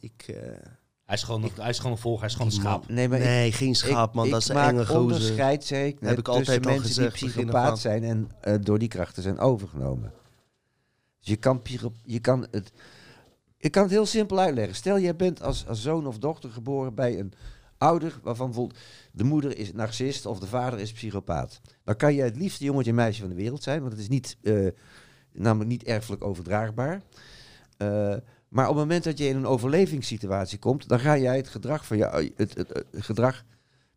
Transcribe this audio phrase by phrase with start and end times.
[0.00, 0.34] ik, eh,
[1.04, 2.88] Hij is gewoon, hij is gewoon een volger, hij is gewoon een schaap.
[2.88, 4.24] Nee, maar ik- nee, geen schaap, man.
[4.24, 5.00] ik, dat is ik een maak enge gozer.
[5.02, 8.78] onderscheid, zeg ik, heb ik altijd al mensen gezegd, die psychopaat zijn en eh, door
[8.78, 10.12] die krachten zijn overgenomen.
[11.18, 11.62] Dus je kan,
[12.04, 12.72] je kan het...
[13.60, 14.74] Ik kan het heel simpel uitleggen.
[14.74, 17.32] Stel, jij bent als, als zoon of dochter geboren bij een
[17.78, 18.78] ouder waarvan bijvoorbeeld
[19.12, 21.60] de moeder is narcist of de vader is psychopaat.
[21.84, 24.08] Dan kan jij het liefste jongetje en meisje van de wereld zijn, want het is
[24.08, 24.66] niet, eh,
[25.32, 27.02] namelijk niet erfelijk overdraagbaar.
[27.76, 28.14] Eh,
[28.48, 31.86] maar op het moment dat je in een overlevingssituatie komt, dan ga jij het gedrag
[31.86, 33.44] van je, het, het, het gedrag,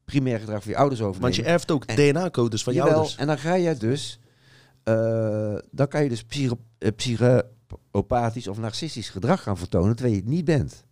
[0.05, 1.31] primair gedrag van je ouders overnemen.
[1.35, 3.16] Want je erft ook DNA-codes van je Jawel, ouders.
[3.17, 4.20] En dan ga je dus,
[4.84, 10.21] eh, dan kan je dus psycho, eh, psychopathisch of narcistisch gedrag gaan vertonen, terwijl je
[10.21, 10.84] het niet bent.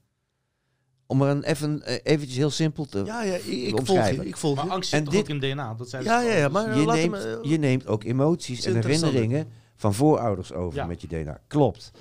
[1.06, 3.04] Om er een even, eh, eventjes heel simpel te...
[3.06, 4.26] Ja, ja, ik, ik volg je.
[4.28, 5.74] Ik volg Maar angst En zit toch dit- ook in DNA?
[5.74, 9.94] Dat zijn Ja, ja, ja, maar je, neemt, je neemt ook emoties en herinneringen van
[9.94, 10.86] voorouders over Ja.
[10.86, 11.40] met je DNA.
[11.48, 11.92] Klopt.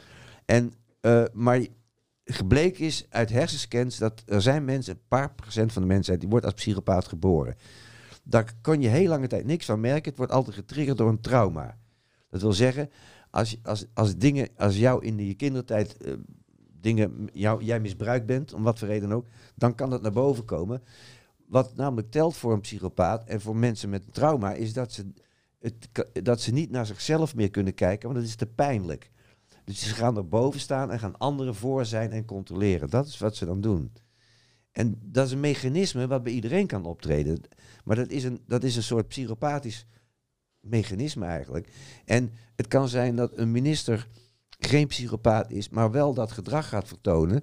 [0.45, 1.67] En, eh, maar
[2.25, 6.29] gebleken is uit hersenscans dat er zijn mensen, een paar procent van de mensheid, die
[6.29, 7.57] wordt als psychopaat geboren.
[8.23, 10.09] Daar kan je heel lange tijd niks van merken.
[10.09, 11.79] Het wordt altijd getriggerd door een trauma.
[12.31, 12.91] Dat wil zeggen,
[13.31, 16.13] als, als, als dingen, als jou in je kindertijd eh,
[16.81, 20.45] dingen, jou, jij misbruikt bent, om wat voor reden ook, dan kan dat naar boven
[20.45, 20.83] komen.
[21.47, 25.13] Wat namelijk telt voor een psychopaat en voor mensen met trauma, is dat ze,
[25.59, 29.11] het, dat ze niet naar zichzelf meer kunnen kijken, want dat is te pijnlijk.
[29.69, 32.91] Dus ze gaan er boven staan en gaan anderen voor zijn en controleren.
[32.91, 33.93] Dat is wat ze dan doen.
[34.73, 37.41] En dat is een mechanisme wat bij iedereen kan optreden.
[37.85, 39.87] Maar dat is een, dat is een soort psychopathisch
[40.61, 41.69] mechanisme eigenlijk.
[42.05, 44.09] En het kan zijn dat een minister
[44.59, 47.43] geen psychopaat is, maar wel dat gedrag gaat vertonen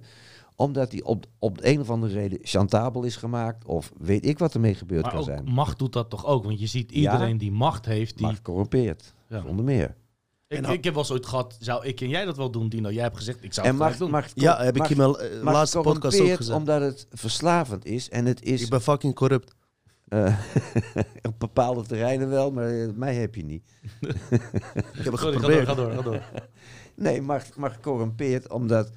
[0.54, 3.64] omdat hij op, op de een of andere reden chantabel is gemaakt.
[3.64, 5.44] Of weet ik wat ermee gebeurd Maar kan ook zijn.
[5.44, 6.44] macht doet dat toch ook?
[6.44, 6.96] Want je ziet Ja.
[7.12, 8.16] iedereen die macht heeft.
[8.16, 9.40] Die, Maar corrumpeert, Ja.
[9.42, 9.96] zonder meer.
[10.48, 12.90] Ik, ik heb wel eens ooit gehad, zou ik en jij dat wel doen, Dino?
[12.90, 14.10] Jij hebt gezegd, ik zou En het mag, doen.
[14.10, 16.58] mag, Ja, heb ik mijn eh, mag laatste podcast ook gezegd.
[16.58, 18.08] omdat het verslavend is.
[18.08, 19.54] En het is Ik ben fucking corrupt.
[20.08, 20.38] eh,
[21.22, 23.62] op bepaalde terreinen wel, maar eh, mij heb je niet.
[24.00, 25.66] Ik heb het Sorry, ga door, geprobeerd.
[25.66, 26.22] ga door, ga door.
[26.96, 28.90] Nee, mag, mag corrumpeert omdat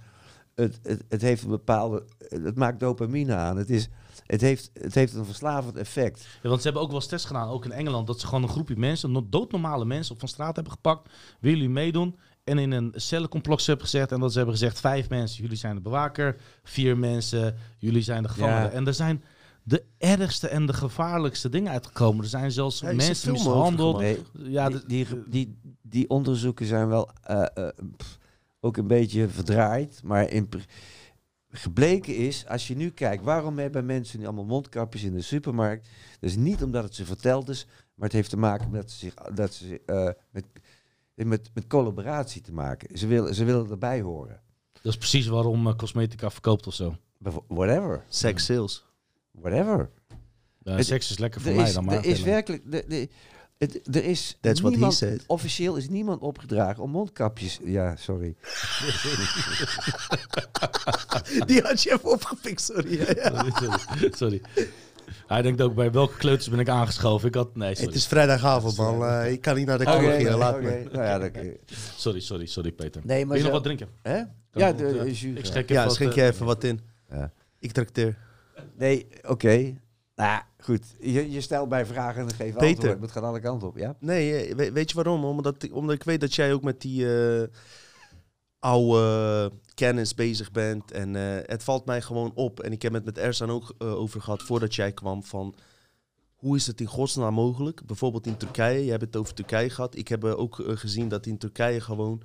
[0.55, 2.03] het, het, het heeft een bepaalde...
[2.29, 3.57] Het maakt dopamine aan.
[3.57, 3.89] Het, is,
[4.25, 6.27] het, heeft, het heeft een verslavend effect.
[6.41, 8.43] Ja, want ze hebben ook wel eens tests gedaan, ook in Engeland, dat ze gewoon
[8.43, 11.09] een groepje mensen, no- doodnormale mensen, op van straat hebben gepakt.
[11.39, 12.15] Willen jullie meedoen?
[12.43, 14.11] En in een cellencomplex hebben gezegd.
[14.11, 16.35] En dat ze hebben gezegd, vijf mensen, jullie zijn de bewaker.
[16.63, 18.61] Vier mensen, jullie zijn de gevangenen.
[18.63, 18.69] Ja.
[18.71, 19.23] En er zijn
[19.63, 22.23] de ergste en de gevaarlijkste dingen uitgekomen.
[22.23, 23.97] Er zijn zelfs Ja, mensen mishandeld.
[23.97, 28.17] Nee, Ja, die, die, die, die onderzoeken zijn wel eh, eh, pff,
[28.59, 30.01] ook een beetje verdraaid.
[30.03, 30.49] Maar in,
[31.51, 35.87] gebleken is, als je nu kijkt, waarom hebben mensen nu allemaal mondkapjes in de supermarkt?
[36.19, 39.13] Dat is niet omdat het ze verteld is, maar het heeft te maken met, zich,
[39.13, 40.45] dat ze, eh, met,
[41.13, 42.97] met, met collaboratie te maken.
[42.97, 44.41] Ze willen, ze willen erbij horen.
[44.73, 46.95] dat is precies waarom eh, cosmetica verkoopt of zo.
[47.47, 48.03] Whatever.
[48.09, 48.85] Sex sales.
[49.31, 49.89] whatever.
[50.61, 51.95] Ja, seks is lekker voor Er mij is, dan maar.
[51.95, 52.71] er is werkelijk...
[52.71, 53.09] De, de,
[53.59, 55.23] het, er is That's what he said.
[55.27, 57.59] Officieel is niemand opgedragen om mondkapjes...
[57.63, 58.35] Ja, sorry.
[61.45, 62.97] Die had je even opgepikt, sorry.
[62.97, 63.45] Ja, ja.
[63.49, 64.41] sorry, sorry.
[65.27, 67.27] Hij denkt ook bij welke kleuters ben ik aangeschoven.
[67.27, 67.87] Ik had nee, sorry.
[67.87, 69.05] Het is vrijdagavond, man.
[69.05, 70.87] Eh, ik kan niet naar de kroeg Laat me.
[70.91, 71.31] Nou ja, dat,
[71.95, 73.01] sorry, sorry, sorry Peter.
[73.05, 73.87] nee, maar Wil je nog wat drinken?
[74.01, 74.21] Hè?
[74.51, 75.43] Ja, ik de, wat, eh, Ik ja.
[75.43, 76.79] schenk even Ja, wat, schenk eh, je even wat in.
[77.09, 77.31] Ja.
[77.59, 78.17] Ik trakteer.
[78.77, 79.73] Nee, oké.
[80.19, 80.85] Nou, goed.
[80.99, 82.67] Je, je stelt bij vragen en geeft Peter.
[82.77, 83.01] antwoord.
[83.01, 83.95] Het gaat alle kanten op, ja?
[83.99, 85.25] Nee, eh, we- weet je waarom?
[85.25, 87.47] Omdat, ik- omdat ik weet dat jij ook met die eh,
[88.59, 90.91] oude kennis bezig bent.
[90.91, 92.59] En eh, het valt mij gewoon op.
[92.59, 95.23] En ik heb het met Ersan ook eh, over gehad voordat jij kwam.
[95.23, 95.55] Van
[96.35, 97.85] hoe is het in godsnaam mogelijk?
[97.85, 98.83] Bijvoorbeeld in Turkije.
[98.85, 99.95] Je hebt het over Turkije gehad.
[99.95, 102.21] Ik heb eh, ook eh, gezien dat in Turkije gewoon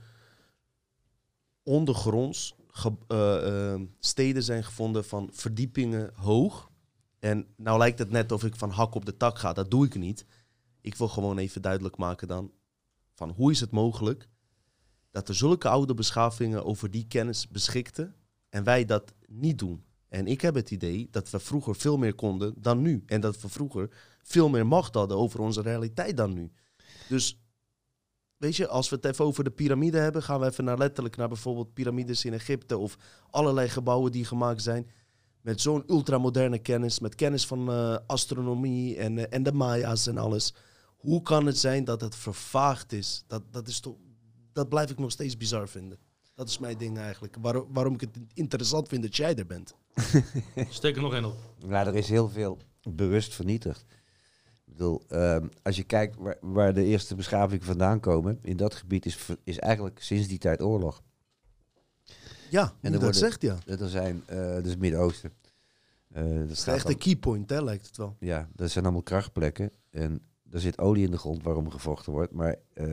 [1.62, 6.72] ondergronds ge- eh, eh, steden zijn gevonden van verdiepingen hoog.
[7.24, 9.52] En nou lijkt het net of ik van hak op de tak ga.
[9.52, 10.26] Dat doe ik niet.
[10.80, 12.52] Ik wil gewoon even duidelijk maken dan
[13.14, 14.28] van hoe is het mogelijk
[15.10, 18.14] dat er zulke oude beschavingen over die kennis beschikten
[18.48, 19.84] en wij dat niet doen.
[20.08, 23.02] En ik heb het idee dat we vroeger veel meer konden dan nu.
[23.06, 23.90] En dat we vroeger
[24.22, 26.52] veel meer macht hadden over onze realiteit dan nu.
[27.08, 27.40] Dus
[28.36, 31.16] weet je, als we het even over de piramide hebben, gaan we even naar letterlijk
[31.16, 32.98] naar bijvoorbeeld piramides in Egypte of
[33.30, 34.90] allerlei gebouwen die gemaakt zijn
[35.44, 40.18] met zo'n ultramoderne kennis, met kennis van eh, astronomie en, eh, en de Maya's en
[40.18, 40.54] alles.
[40.96, 43.24] Hoe kan het zijn dat het vervaagd is?
[43.26, 43.94] Dat, dat, is toch,
[44.52, 45.98] dat blijf ik nog steeds bizar vinden.
[46.34, 47.36] Dat is mijn ding eigenlijk.
[47.40, 49.74] Waarom, waarom ik het interessant vind dat jij er bent.
[50.68, 51.36] Steek er nog één op.
[51.66, 53.84] Nou, er is heel veel bewust vernietigd.
[54.66, 58.74] Ik bedoel, ehm, als je kijkt waar, waar de eerste beschavingen vandaan komen, in dat
[58.74, 61.02] gebied is, is eigenlijk sinds die tijd oorlog.
[62.50, 63.58] Ja, En dat worden- zegt ja.
[63.66, 65.32] Dat er zijn, eh dat is het Midden-Oosten.
[66.12, 68.16] Eh, dat Dat is gaat echt een keypoint, hè, lijkt het wel.
[68.20, 69.70] Ja, dat zijn allemaal krachtplekken.
[69.90, 72.32] En er zit olie in de grond waarom gevochten wordt.
[72.32, 72.86] Maar eh,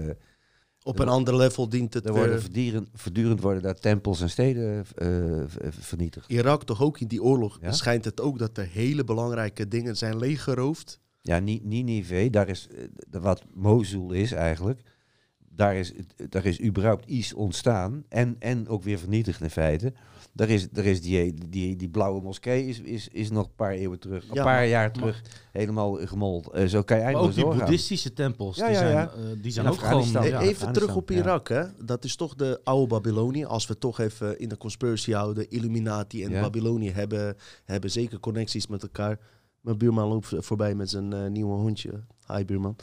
[0.83, 4.85] Op een ander level dient het er worden voortdurend, voortdurend worden daar tempels en steden
[4.95, 6.29] eh, vernietigd.
[6.29, 7.71] Irak toch ook in die oorlog Ja?
[7.71, 10.99] schijnt het ook dat er hele belangrijke dingen zijn leeggeroofd.
[11.21, 14.81] Ja, Ni- Ninive, daar is eh, wat Mosul is eigenlijk.
[15.61, 15.91] Daar is,
[16.29, 18.03] daar is überhaupt iets ontstaan.
[18.09, 19.93] En, en ook weer vernietigd in feite.
[20.33, 23.71] Daar is, daar is die, die, die blauwe moskee is, is, is nog een paar
[23.71, 24.23] eeuwen terug.
[24.23, 25.21] Ja, een paar maar- jaar terug
[25.51, 26.49] helemaal gemold.
[26.49, 27.59] Eh, zo kan je Maar ook die doorgaan.
[27.59, 30.17] boeddhistische tempels, Ja, die ja, zijn, eh, die zijn ook gewoon...
[30.39, 31.15] Even terug op ja.
[31.15, 31.63] Irak, hè.
[31.85, 33.45] Dat is toch de oude Babylonië.
[33.45, 36.41] Als we toch even in de conspiracy houden, Illuminati en Ja.
[36.41, 37.35] Babylonië hebben,
[37.65, 39.19] hebben zeker connecties met elkaar.
[39.61, 42.03] Mijn buurman loopt voorbij met zijn eh, nieuwe hondje.
[42.27, 42.75] Hi buurman.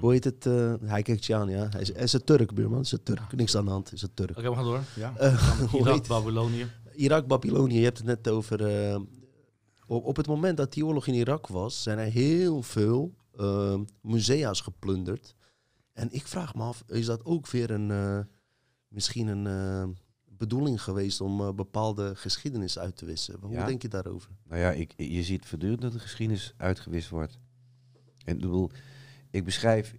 [0.00, 0.46] Hoe heet het?
[0.46, 1.68] eh, hij kijkt je aan, ja.
[1.70, 2.72] Hij is, hij is een Turk, buurman.
[2.74, 3.32] Hij is een Turk.
[3.36, 3.84] Niks aan de hand.
[3.88, 4.38] Hij is een Turk.
[4.38, 4.80] Oké, we gaan door.
[4.96, 5.16] Ja.
[5.16, 6.66] Eh, Irak, Babylonië.
[6.94, 8.66] Irak, Babylonië, je hebt het net over.
[8.90, 9.00] eh,
[9.86, 13.78] op, op het moment dat die oorlog in Irak was, zijn er heel veel eh,
[14.00, 15.34] musea's geplunderd.
[15.92, 17.90] En ik vraag me af, is dat ook weer een.
[17.90, 18.18] eh,
[18.88, 19.96] misschien een.
[20.38, 23.38] Bedoeling geweest om eh, bepaalde geschiedenis uit te wissen.
[23.40, 23.66] Hoe Ja.
[23.66, 24.30] denk je daarover?
[24.48, 27.38] Nou ja, ik, je ziet voortdurend dat de geschiedenis uitgewist wordt.
[28.24, 28.70] En ik bedoel,
[29.30, 29.94] ik beschrijf,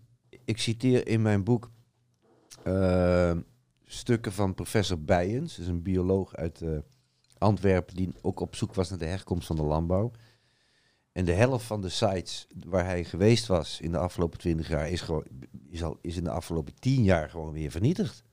[0.45, 1.71] ik citeer in mijn boek
[2.63, 3.37] eh,
[3.85, 6.77] stukken van professor Bijens, is een bioloog uit eh,
[7.37, 10.11] Antwerpen, die ook op zoek was naar de herkomst van de landbouw.
[11.11, 14.89] En de helft van de sites waar hij geweest was in de afgelopen twintig jaar,
[14.89, 15.25] is, gewoon,
[15.69, 18.23] is, al, is in de afgelopen tien jaar gewoon weer vernietigd.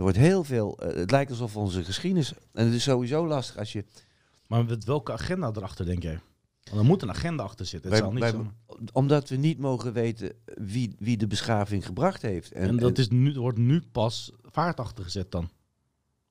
[0.00, 3.56] Er wordt heel veel, eh, het lijkt alsof onze geschiedenis, en het is sowieso lastig
[3.56, 3.84] als je
[4.46, 6.20] Maar met welke agenda erachter, denk jij?
[6.64, 7.90] Want er moet een agenda achter zitten.
[7.92, 8.36] Het Wij- zal niet
[8.76, 8.88] wij-.
[8.92, 12.52] Omdat we niet mogen weten wie, wie de beschaving gebracht heeft.
[12.52, 15.50] En, dat is nu, wordt nu pas vaart achter gezet dan.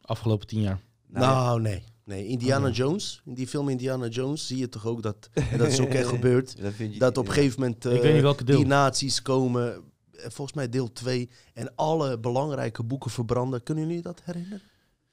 [0.01, 0.79] Afgelopen tien jaar.
[1.07, 1.83] nou ja, nou, nee.
[2.03, 2.75] Nee, Indiana Oh.
[2.75, 5.89] Jones, in die film Indiana Jones, zie je toch ook dat, en dat is ook
[5.89, 8.43] echt gebeurd, dat, vind je, dat op een gegeven moment ik eh, weet niet welke
[8.43, 8.57] deel.
[8.57, 9.79] die nazi's komen, eh,
[10.21, 13.63] volgens mij deel 2, en alle belangrijke boeken verbranden.
[13.63, 14.61] Kunnen jullie dat herinneren?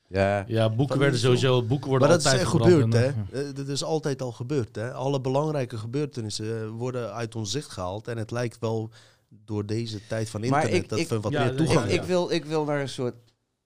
[0.08, 1.62] Ja, Ja, boeken Van werden sowieso...
[1.62, 3.06] Boeken worden Maar dat is altijd echt gebeurd, hè?
[3.40, 4.92] eh, Eh, Dat is altijd al gebeurd, hè?
[4.92, 8.08] Alle belangrijke gebeurtenissen eh, worden uit ons zicht gehaald.
[8.08, 8.90] En het lijkt wel
[9.28, 11.92] door deze tijd van Maar internet ik- dat ik- we wat ja, meer toegang ik,
[12.00, 13.14] ik, wil, ik wil naar een soort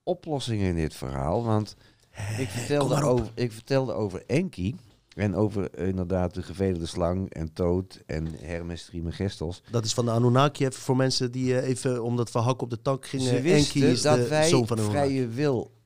[0.03, 1.45] oplossing in dit verhaal.
[1.45, 1.77] Want
[2.11, 4.77] ik kom vertelde, over, ik vertelde over Enki.
[5.17, 9.63] En over eh, inderdaad de gevederde slang en Toad en Hermes Trismegistos.
[9.71, 12.71] Dat is van de Anunnaki, even voor mensen die eh, even, omdat we hak op
[12.71, 13.27] de tak gingen.
[13.27, 15.79] Ze Enki wisten is dat de wij zoon van vrije wil...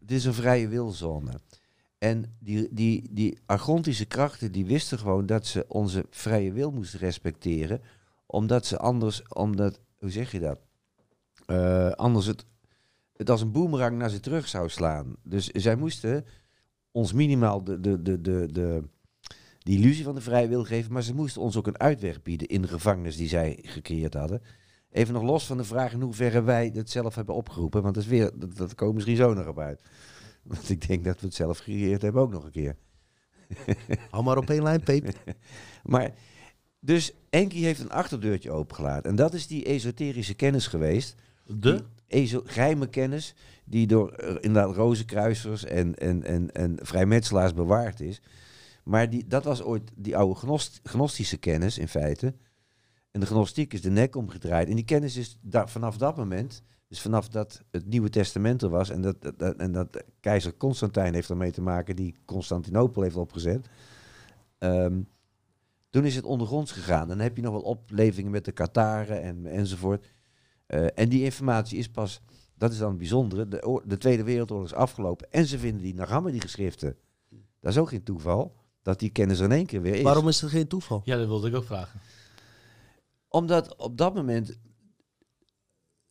[0.00, 1.30] Dit is een vrije wilzone.
[1.98, 6.98] En die, die, die argontische krachten die wisten gewoon dat ze onze vrije wil moesten
[6.98, 7.80] respecteren.
[8.26, 10.58] Omdat ze anders, omdat, hoe zeg je dat?
[11.46, 12.44] Eh, anders het,
[13.16, 15.16] het als een boemerang naar ze terug zou slaan.
[15.22, 16.24] Dus zij moesten
[16.94, 18.82] ons minimaal de, de, de, de, de,
[19.58, 20.92] de illusie van de vrije wil geven.
[20.92, 24.42] Maar ze moesten ons ook een uitweg bieden in de gevangenis die zij gecreëerd hadden.
[24.90, 27.82] Even nog los van de vraag in hoeverre wij het zelf hebben opgeroepen.
[27.82, 29.82] Want dat, is weer, dat, dat komt misschien zo nog op uit.
[30.42, 32.76] Want ik denk dat we het zelf gecreëerd hebben ook nog een keer.
[34.10, 35.08] Hou maar op één lijn, Peep.
[35.82, 36.14] Maar,
[36.80, 39.10] dus Enki heeft een achterdeurtje opengelaten.
[39.10, 41.14] En dat is die esoterische kennis geweest.
[41.46, 41.84] De?
[42.06, 43.34] Die geheime kennis
[43.64, 48.20] die door eh, inderdaad rozenkruisers en, en, en, en vrijmetselaars bewaard is.
[48.84, 52.34] Maar die, dat was ooit die oude gnost, gnostische kennis in feite.
[53.10, 54.68] En de gnostiek is de nek omgedraaid.
[54.68, 58.68] En die kennis is da- vanaf dat moment, dus vanaf dat het Nieuwe Testament er
[58.68, 58.90] was...
[58.90, 59.16] en dat,
[59.56, 63.66] en dat keizer Constantijn heeft ermee te maken, die Constantinopel heeft opgezet...
[64.58, 65.00] ehm,
[65.90, 67.08] toen is het ondergronds gegaan.
[67.08, 70.06] Dan heb je nog wel oplevingen met de Kataren en, enzovoort.
[70.66, 72.22] Eh, en die informatie is pas,
[72.56, 75.32] dat is dan het bijzondere, de, de Tweede Wereldoorlog is afgelopen.
[75.32, 76.96] En ze vinden die Nag die geschriften.
[77.60, 80.02] Dat is ook geen toeval, dat die kennis in één keer weer is.
[80.02, 81.02] Waarom is het geen toeval?
[81.04, 82.00] Ja, dat wilde ik ook vragen.
[83.28, 84.58] Omdat op dat moment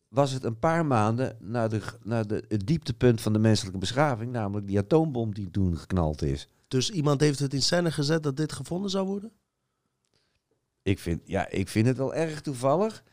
[0.08, 4.32] was het een paar maanden naar, de, naar de, het dieptepunt van de menselijke beschaving,
[4.32, 6.48] namelijk die atoombom die toen geknald is.
[6.68, 9.32] Dus iemand heeft het in scène gezet dat dit gevonden zou worden?
[10.82, 13.04] Ik vind, ja, ik vind het wel erg toevallig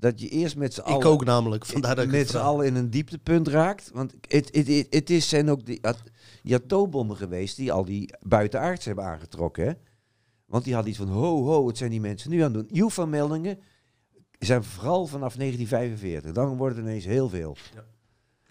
[0.00, 0.98] dat je eerst met z'n allen...
[0.98, 3.90] Ik ook namelijk, vandaar dat ik met het z'n allen in een dieptepunt raakt.
[3.94, 6.02] Want het, het, het, het is, zijn ook die, at-
[6.42, 9.64] die atoombommen geweest die al die buitenaards hebben aangetrokken.
[9.66, 9.72] Hè?
[10.46, 12.78] Want die hadden iets van, ho, ho, wat zijn die mensen nu aan het doen?
[12.84, 13.58] UFO-meldingen
[14.38, 16.32] zijn vooral vanaf 1945.
[16.32, 17.56] Dan wordt het ineens heel veel.
[17.74, 17.84] Ja.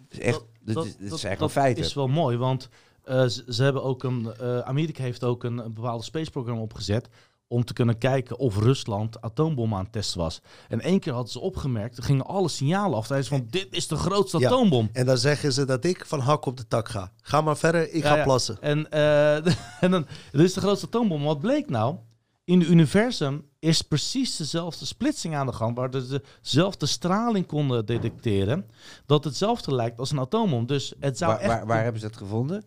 [0.08, 1.84] Dus echt, Dat- zijn gewoon dat feiten.
[1.84, 2.70] is wel mooi, want
[3.04, 6.62] eh, ze, ze hebben ook een, eh, Amerika heeft ook een, een bepaald space programma
[6.62, 7.08] opgezet
[7.52, 10.42] om te kunnen kijken of Rusland atoombom aan het testen was.
[10.68, 13.08] En één keer hadden ze opgemerkt, er gingen alle signalen af.
[13.08, 14.48] Tijdens van, dit is de grootste Ja.
[14.48, 14.90] atoombom.
[14.94, 17.12] En dan zeggen ze dat ik van hak op de tak ga.
[17.22, 18.24] Ga maar verder, ik Ja, ga ja.
[18.24, 18.62] plassen.
[18.62, 19.36] En, eh,
[19.84, 21.24] en dan, dit is de grootste atoombom.
[21.24, 21.96] Wat bleek nou?
[22.44, 27.86] In het universum is precies dezelfde splitsing aan de gang, waar ze dezelfde straling konden
[27.86, 28.66] detecteren,
[29.06, 30.66] dat hetzelfde lijkt als een atoombom.
[30.66, 31.50] Dus het zou Waar, echt...
[31.54, 32.64] waar, waar hebben ze dat gevonden?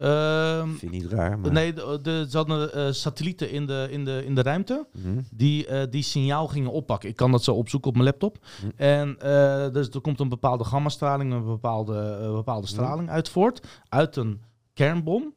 [0.00, 1.52] Ehm, Vind je niet raar, maar...
[1.52, 5.20] nee, de, de, ze hadden eh, satellieten in de, in, de, in de ruimte Mhm.
[5.30, 7.08] die, eh, die signaal gingen oppakken.
[7.08, 8.38] Ik kan dat zo opzoeken op mijn laptop.
[8.60, 8.66] Hm.
[8.76, 13.66] En eh, dus er komt een bepaalde gammastraling, een bepaalde, bepaalde straling uit voort.
[13.88, 14.40] Uit een
[14.74, 15.34] kernbom.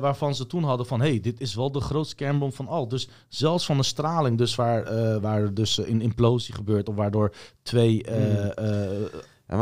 [0.00, 2.88] waarvan ze toen hadden van, hey, dit is wel de grootste kernbom van al.
[2.88, 6.88] Dus zelfs van de straling, dus waar, waar dus een implosie gebeurt...
[6.88, 8.04] of waardoor twee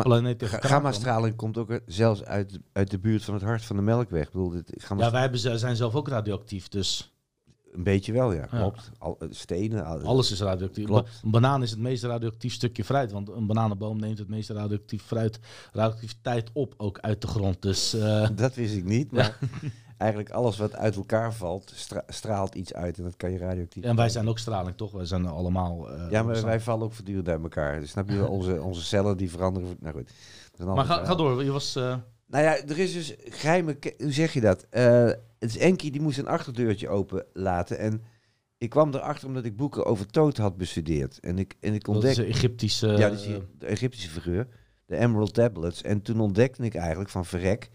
[0.03, 0.49] planeten...
[0.49, 0.69] ga-.
[0.69, 4.27] Gammastraling komt ook zelfs uit, uit de buurt van het hart van de Melkweg.
[4.27, 7.13] Ik bedoel, dit, Ja, wij hebben, zijn zelf ook radioactief, dus
[7.73, 8.49] een beetje wel, ja.
[8.51, 8.59] Ja.
[8.59, 8.91] Klopt.
[8.99, 9.85] Al, stenen.
[9.85, 10.87] al- alles is radioactief.
[10.87, 11.21] Klopt.
[11.23, 15.03] Een banaan is het meest radioactief stukje fruit, want een bananenboom neemt het meeste radioactief
[15.03, 15.39] fruit,
[15.73, 17.63] radioactiviteit op, ook uit de grond.
[17.63, 19.39] Dus eh, Dat wist ik niet, maar
[19.99, 23.85] eigenlijk alles wat uit elkaar valt, stra- straalt iets uit en dat kan je radioactief.
[23.85, 24.93] en wij zijn ook straling, toch?
[24.93, 25.91] Wij zijn allemaal...
[25.91, 27.81] eh, Ja, maar bestaan- wij vallen ook voortdurend uit elkaar.
[27.81, 28.29] Dus snap je, wel?
[28.29, 29.77] onze, onze cellen die veranderen.
[29.81, 30.11] Nou goed.
[30.67, 31.77] Maar ga, ga door, je was...
[31.77, 33.79] eh, Nou ja, er is dus geheime...
[33.99, 34.67] Hoe zeg je dat?
[34.71, 35.05] Eh,
[35.39, 37.79] het is Enki die moest een achterdeurtje open laten.
[37.79, 38.03] En
[38.59, 41.21] ik kwam erachter omdat ik boeken over Toot had bestudeerd.
[41.21, 42.25] En ik, en ik ontdekte...
[42.25, 42.87] Egyptische...
[42.89, 44.47] ja, dus die, de Egyptische figuur.
[44.87, 45.83] De Emerald Tablets.
[45.83, 47.71] En toen ontdekte ik eigenlijk van verrek...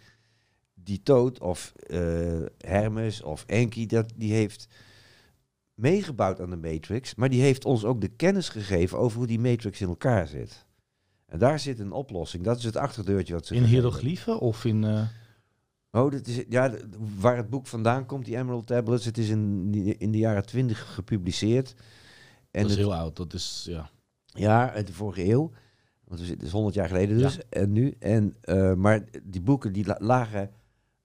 [0.84, 2.00] Die Toot of eh,
[2.58, 4.68] Hermes of Enki, dat, die heeft
[5.74, 7.16] meegebouwd aan de Matrix.
[7.16, 10.66] Maar die heeft ons ook de kennis gegeven over hoe die Matrix in elkaar zit.
[11.26, 12.44] En daar zit een oplossing.
[12.44, 14.84] Dat is het achterdeurtje wat ze in hieroglyphen of in...
[14.84, 15.02] eh,
[15.92, 16.74] Oh, dat is, ja,
[17.20, 19.06] waar het boek vandaan komt, die Emerald Tablets.
[19.06, 21.74] Het is in, in de jaren twintig gepubliceerd.
[22.52, 23.66] En dat is het, heel oud, dat is...
[23.70, 23.90] Ja.
[24.26, 25.52] ja, uit de vorige eeuw.
[26.04, 27.40] Want het is- het is 100 jaar geleden dus.
[27.50, 27.96] En nu.
[28.00, 30.52] En, eh, maar die boeken die la- lagen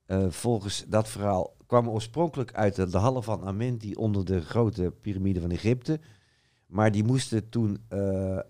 [0.08, 1.56] eh, volgens dat verhaal...
[1.66, 6.00] kwamen oorspronkelijk uit de, de hallen van Amenti onder de grote piramide van Egypte.
[6.66, 8.42] Maar die moesten toen eh, eh,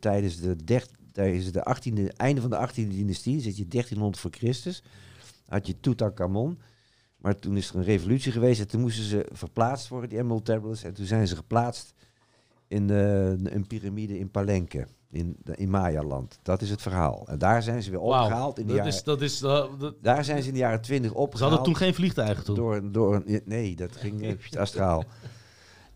[0.00, 0.56] tijdens de,
[1.12, 4.82] tijdens de 18e, einde van de 18e dynastie, zit je 1300 voor Christus,
[5.46, 6.58] had je Tutankhamon.
[7.16, 10.44] Maar toen is er een revolutie geweest en toen moesten ze verplaatst worden, die Emerald
[10.44, 10.82] Tablets.
[10.82, 11.94] En toen zijn ze geplaatst
[12.68, 16.38] in een piramide in Palenque, in, in Maya-land.
[16.42, 17.22] Dat is het verhaal.
[17.26, 18.58] En daar zijn ze weer opgehaald.
[18.58, 19.02] In de dat jaren, is...
[19.02, 21.50] Dat is uh, dat- daar zijn ze in de jaren 20 ze opgehaald.
[21.52, 22.54] hadden toen geen vliegtuigen toen.
[22.54, 25.04] Door, door nee, dat ging eh, astraal.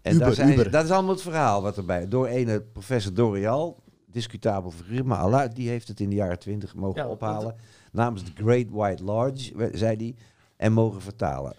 [0.03, 0.71] En Uber, daar zijn, Uber.
[0.71, 2.09] dat is allemaal het verhaal wat erbij.
[2.09, 6.75] Door ene professor Dorial, discutabel figuur, maar Allah, die heeft het in de jaren twintig
[6.75, 7.55] mogen Ja, ophalen.
[7.93, 10.15] Namens de Great White Lodge, zei hij,
[10.57, 11.53] en mogen vertalen.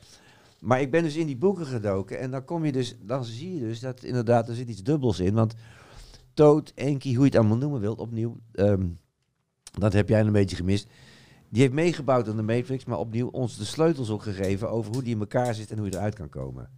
[0.60, 3.54] Maar ik ben dus in die boeken gedoken en dan kom je dus, dan zie
[3.54, 5.34] je dus dat inderdaad er zit iets dubbels in.
[5.34, 5.54] Want
[6.40, 8.88] Toad, Enki, hoe je het allemaal noemen wilt, opnieuw, ehm,
[9.80, 10.88] dat heb jij een beetje gemist.
[11.50, 15.04] Die heeft meegebouwd aan de Matrix, maar opnieuw ons de sleutels ook gegeven over hoe
[15.04, 16.70] die in elkaar zit en hoe je eruit kan komen.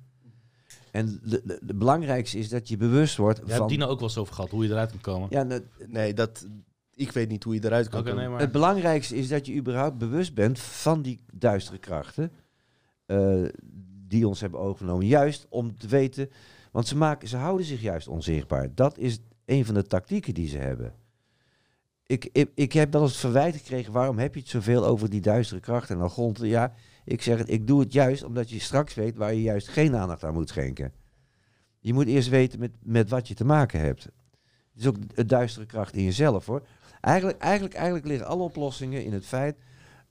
[0.91, 1.20] En
[1.62, 3.50] de belangrijkste is dat je bewust wordt van...
[3.50, 5.27] hebt Dina ook wel eens over gehad, hoe je eruit kan komen.
[5.32, 6.48] Ja, nou, Nee, dat,
[6.94, 8.20] ik weet niet hoe je eruit kan komen.
[8.20, 8.39] nee, maar...
[8.39, 12.32] Het belangrijkste is dat je überhaupt bewust bent van die duistere krachten
[13.06, 13.44] eh,
[14.08, 15.08] die ons hebben overgenomen.
[15.08, 16.30] Juist om te weten,
[16.72, 18.75] want ze, maken, ze houden zich juist onzichtbaar.
[18.75, 19.20] Dat is
[19.51, 20.93] een van de tactieken die ze hebben.
[22.05, 25.22] Ik, ik, ik heb wel eens verwijt gekregen, waarom heb je het zoveel over die
[25.22, 26.48] duistere krachten en algonten?
[26.48, 26.74] Ja,
[27.05, 29.96] ik zeg het, ik doe het juist omdat je straks weet waar je juist geen
[29.96, 30.93] aandacht aan moet schenken.
[31.79, 34.03] Je moet eerst weten met, met wat je te maken hebt.
[34.03, 36.67] Het is ook een duistere kracht in jezelf hoor.
[37.01, 39.58] Eigenlijk, eigenlijk, eigenlijk liggen alle oplossingen in het feit,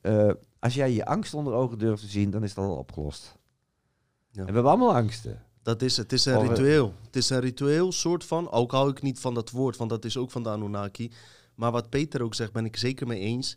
[0.01, 3.39] eh, als jij je angst onder ogen durft te zien, dan is het al opgelost.
[4.31, 4.41] Ja.
[4.41, 5.43] En we hebben allemaal angsten.
[5.71, 6.95] Dat is, het is een ritueel.
[7.05, 10.05] Het is een ritueel soort van, ook hou ik niet van dat woord, want dat
[10.05, 11.11] is ook van de Anunnaki.
[11.55, 13.57] Maar wat Peter ook zegt, ben ik zeker mee eens.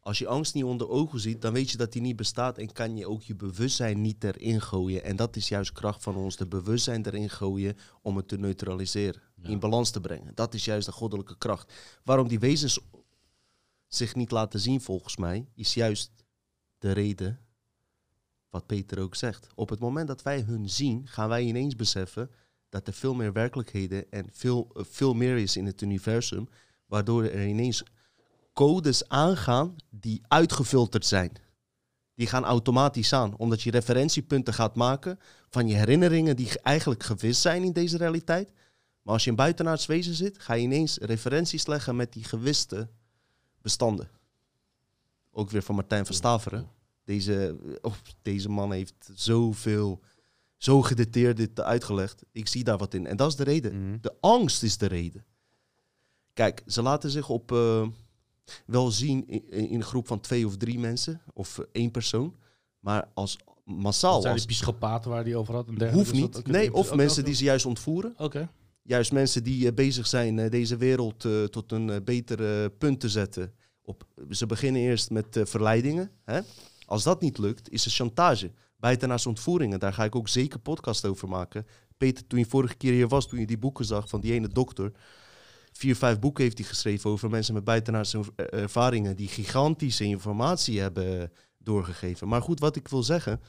[0.00, 2.72] Als je angst niet onder ogen ziet, dan weet je dat die niet bestaat en
[2.72, 5.04] kan je ook je bewustzijn niet erin gooien.
[5.04, 9.22] En dat is juist kracht van ons, de bewustzijn erin gooien om het te neutraliseren,
[9.34, 9.48] Ja.
[9.48, 10.34] in balans te brengen.
[10.34, 11.72] Dat is juist de goddelijke kracht.
[12.04, 12.78] Waarom die wezens
[13.88, 16.10] zich niet laten zien volgens mij, is juist
[16.78, 17.40] de reden
[18.56, 19.46] wat Peter ook zegt.
[19.54, 22.30] Op het moment dat wij hun zien, gaan wij ineens beseffen
[22.68, 26.48] dat er veel meer werkelijkheden en veel, eh, veel meer is in het universum,
[26.86, 27.82] waardoor er ineens
[28.52, 31.32] codes aangaan die uitgefilterd zijn.
[32.14, 37.40] Die gaan automatisch aan, omdat je referentiepunten gaat maken van je herinneringen die eigenlijk gewist
[37.40, 38.50] zijn in deze realiteit.
[39.02, 42.88] Maar als je in buitenaards wezen zit, ga je ineens referenties leggen met die gewiste
[43.62, 44.08] bestanden.
[45.30, 46.68] Ook weer van Martijn van Staveren.
[47.06, 50.00] Deze, oh, deze man heeft zoveel
[50.56, 52.22] zo gedetailleerd dit uitgelegd.
[52.32, 53.06] Ik zie daar wat in.
[53.06, 53.88] En dat is de reden.
[53.88, 53.98] Mhm.
[54.00, 55.24] De angst is de reden.
[56.32, 57.86] Kijk, ze laten zich op eh,
[58.66, 62.34] wel zien in, in een groep van twee of drie mensen of eh, één persoon.
[62.80, 65.68] Maar als massaal, Dat zijn als, die psychopaten waar die over had.
[65.78, 66.46] En hoeft Dus niet.
[66.46, 68.14] nee, of mensen die ze juist ontvoeren.
[68.18, 68.48] Oké.
[68.82, 72.70] Juist mensen die eh, bezig zijn eh, deze wereld eh, tot een eh, beter eh,
[72.78, 73.52] punt te zetten.
[73.82, 76.10] Op, ze beginnen eerst met eh, verleidingen.
[76.24, 76.40] Hè?
[76.86, 78.52] Als dat niet lukt, is er chantage.
[78.76, 81.66] Buitenaars ontvoeringen, daar ga ik ook zeker podcast over maken.
[81.96, 84.48] Peter, toen je vorige keer hier was, toen je die boeken zag van die ene
[84.48, 84.92] dokter.
[85.72, 89.16] Vier, vijf boeken heeft hij geschreven over mensen met buitenaardse eh, ervaringen.
[89.16, 92.28] die gigantische informatie hebben doorgegeven.
[92.28, 93.40] Maar goed, wat ik wil zeggen.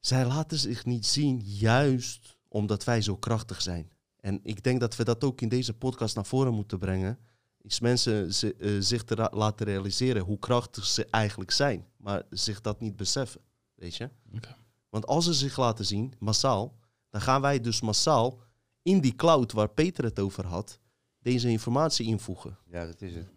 [0.00, 3.90] Zij laten zich niet zien, juist omdat wij zo krachtig zijn.
[4.20, 7.18] En ik denk dat we dat ook in deze podcast naar voren moeten brengen.
[7.62, 8.28] Is mensen
[8.58, 11.86] eh, zich te ra- laten realiseren hoe krachtig ze eigenlijk zijn.
[11.96, 13.40] Maar zich dat niet beseffen.
[13.74, 14.10] Weet je?
[14.34, 14.56] Oké.
[14.88, 16.76] Want als ze zich laten zien, massaal,
[17.10, 18.40] dan gaan wij dus massaal
[18.82, 20.78] in die cloud waar Peter het over had,
[21.18, 22.58] deze informatie invoegen.
[22.66, 23.28] Ja, dat is het.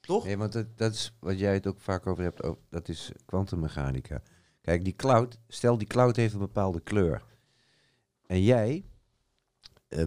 [0.00, 0.24] Toch?
[0.24, 3.10] Nee, want dat, dat is wat jij het ook vaak over hebt, over, dat is
[3.24, 4.22] kwantummechanica.
[4.60, 7.22] Kijk, die cloud, stel die cloud heeft een bepaalde kleur.
[8.26, 8.84] En jij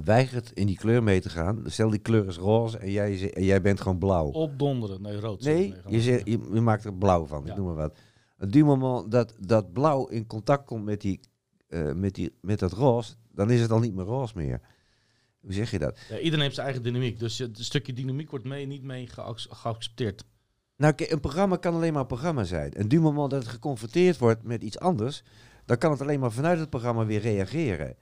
[0.03, 1.61] weigert in die kleur mee te gaan.
[1.65, 4.27] Stel die kleur is roze en jij, en jij bent gewoon blauw.
[4.31, 5.01] Opdonderen.
[5.01, 5.41] Nee, rood.
[5.43, 7.51] Nee, je, zegt, je, je maakt er blauw van, Ja.
[7.51, 7.97] ik noem maar wat.
[8.39, 11.19] Op die moment dat, dat blauw in contact komt met, die,
[11.67, 14.61] eh, met, die, met dat roze, dan is het al niet meer roze meer.
[15.39, 15.97] Hoe zeg je dat?
[16.09, 17.19] Ja, iedereen heeft zijn eigen dynamiek.
[17.19, 20.23] Dus het stukje dynamiek wordt mee, niet mee geac- geaccepteerd.
[20.77, 22.73] Nou, een programma kan alleen maar een programma zijn.
[22.73, 25.23] En du moment dat het geconfronteerd wordt met iets anders,
[25.65, 27.95] dan kan het alleen maar vanuit het programma weer reageren.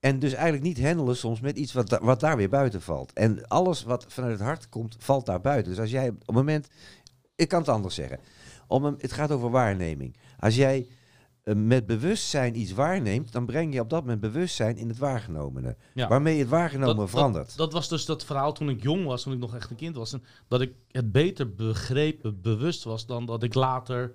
[0.00, 3.12] En dus eigenlijk niet handelen soms met iets wat, da- wat daar weer buiten valt.
[3.12, 5.70] En alles wat vanuit het hart komt, valt daar buiten.
[5.72, 6.68] Dus als jij op het moment,
[7.36, 8.18] ik kan het anders zeggen,
[8.66, 10.16] om een, het gaat over waarneming.
[10.38, 10.86] Als jij
[11.42, 15.76] eh, met bewustzijn iets waarneemt, dan breng je op dat moment bewustzijn in het waargenomene.
[15.94, 16.08] Ja.
[16.08, 17.46] Waarmee het waargenomen Dat- verandert.
[17.48, 19.76] Dat, dat was dus dat verhaal toen ik jong was, toen ik nog echt een
[19.76, 20.12] kind was.
[20.12, 24.14] En dat ik het beter begrepen, bewust was dan dat ik later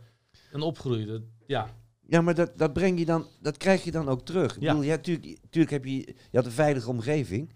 [0.51, 1.23] en opgroeide.
[1.45, 1.69] Ja,
[2.07, 4.55] Ja, maar dat, dat breng je dan, dat krijg je dan ook terug.
[4.55, 4.67] Ik Ja.
[4.71, 5.95] bedoel, ja, tuurlijk, tuurlijk heb je,
[6.31, 7.53] je had een veilige omgeving.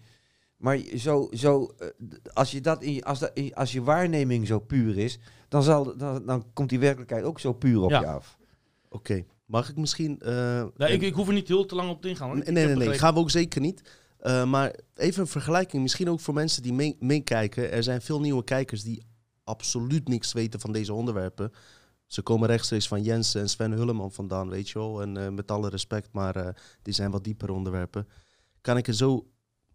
[0.56, 1.86] Maar zo, zo, eh,
[2.32, 6.26] als, je dat in, als, dat als je waarneming zo puur is, dan, zal, dan,
[6.26, 8.00] dan komt die werkelijkheid ook zo puur op Ja.
[8.00, 8.38] je af.
[8.88, 9.24] Oké.
[9.46, 10.18] Mag ik misschien...
[10.20, 12.28] eh, nee, ik, ik hoef er niet heel te lang op te ingaan.
[12.38, 13.82] Nee, nee, nee, nee, gaan we ook zeker niet.
[14.18, 17.72] Eh, maar even een vergelijking, misschien ook voor mensen die mee- meekijken.
[17.72, 19.02] er zijn veel nieuwe kijkers die
[19.44, 21.52] absoluut niks weten van deze onderwerpen.
[22.10, 25.02] Ze komen rechtstreeks van Jens en Sven Hulleman vandaan, weet je wel.
[25.02, 26.48] En eh, met alle respect, maar eh,
[26.82, 28.08] die zijn wat dieper onderwerpen.
[28.60, 29.26] Kan ik het zo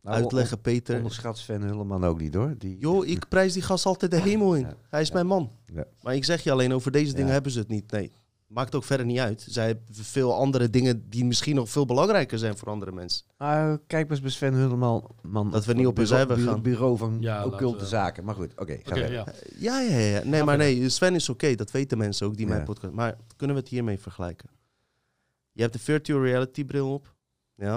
[0.02, 0.96] Nou, uitleggen, on- Peter?
[0.98, 2.56] Onderschat Sven Hulleman ook niet hoor.
[2.58, 4.68] Die, Joh, ik prijs die gast altijd de hemel in.
[4.90, 5.52] Hij is mijn man.
[5.74, 5.86] Ja.
[6.02, 7.92] Maar ik zeg je alleen, over deze dingen hebben ze het niet.
[7.92, 8.12] Nee,
[8.56, 9.46] maakt ook verder niet uit.
[9.50, 13.26] Zij hebben veel andere dingen die misschien nog veel belangrijker zijn voor andere mensen.
[13.38, 15.16] Ah, kijk eens bij Sven Hulleman.
[15.22, 16.62] Man, Dat we niet op hun bureau- gaan.
[16.62, 18.24] Bureau van Ja, occulte we- zaken.
[18.24, 18.74] Maar goed, oké.
[18.84, 19.12] ga verder.
[19.12, 19.26] ja.
[19.58, 20.24] Ja, ja, ja.
[20.24, 21.56] Nee, maar nee, Sven is oké.
[21.56, 22.54] Dat weten mensen ook die Ja.
[22.54, 22.94] mijn podcast...
[22.94, 24.50] Maar kunnen we het hiermee vergelijken?
[25.52, 27.16] Je hebt de virtual reality bril op.
[27.56, 27.76] Ja.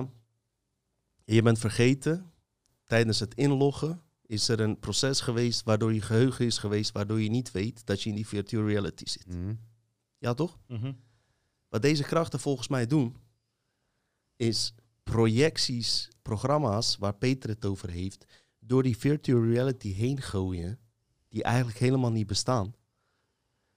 [1.25, 2.31] En je bent vergeten.
[2.85, 5.63] Tijdens het inloggen is er een proces geweest...
[5.65, 6.93] waardoor je geheugen is geweest...
[6.93, 9.27] waardoor je niet weet dat je in die virtual reality zit.
[9.27, 9.55] Mhm.
[10.19, 10.59] Ja, toch?
[10.67, 10.93] Mhm.
[11.69, 13.17] Wat deze krachten volgens mij doen...
[14.37, 16.97] is projecties, programma's...
[16.97, 18.25] waar Peter het over heeft...
[18.59, 20.79] door die virtual reality heen gooien...
[21.29, 22.75] die eigenlijk helemaal niet bestaan.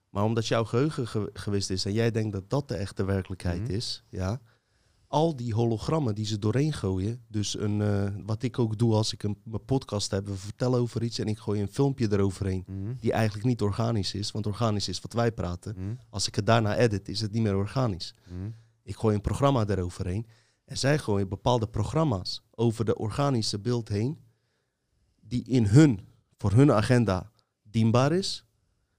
[0.08, 1.84] Maar omdat jouw geheugen ge- geweest is...
[1.84, 3.70] en jij denkt dat dat de echte werkelijkheid Mhm.
[3.70, 4.04] is...
[4.08, 4.40] ja,
[5.12, 7.24] al die hologrammen die ze doorheen gooien...
[7.28, 10.26] dus een, eh, wat ik ook doe als ik een, mijn podcast heb...
[10.26, 12.64] we vertellen over iets en ik gooi een filmpje eroverheen...
[12.66, 12.94] Mhm.
[13.00, 14.30] die eigenlijk niet organisch is...
[14.30, 15.74] want organisch is wat wij praten...
[15.76, 15.94] Mhm.
[16.10, 18.14] als ik het daarna edit, is het niet meer organisch.
[18.28, 18.50] Mhm.
[18.82, 20.26] Ik gooi een programma eroverheen.
[20.64, 24.18] En zij gooien bepaalde programma's over de organische beeld heen.
[25.20, 26.00] Die in hun,
[26.36, 27.30] voor hun agenda
[27.62, 28.44] dienbaar is.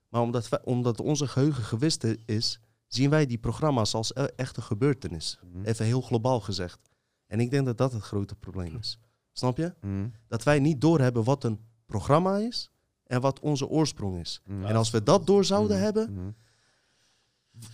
[0.09, 2.59] Maar omdat, wij, omdat onze geheugen gewist is,
[2.93, 5.39] zien wij die programma's als e- echte gebeurtenis.
[5.53, 5.63] Mhm.
[5.63, 6.79] Even heel globaal gezegd.
[7.27, 8.99] En ik denk dat dat het grote probleem is.
[9.31, 9.73] Snap je?
[9.81, 10.07] Mhm.
[10.27, 12.71] Dat wij niet doorhebben wat een programma is
[13.03, 14.41] en wat onze oorsprong is.
[14.45, 14.65] Mhm.
[14.65, 16.35] En als we dat door zouden hebben,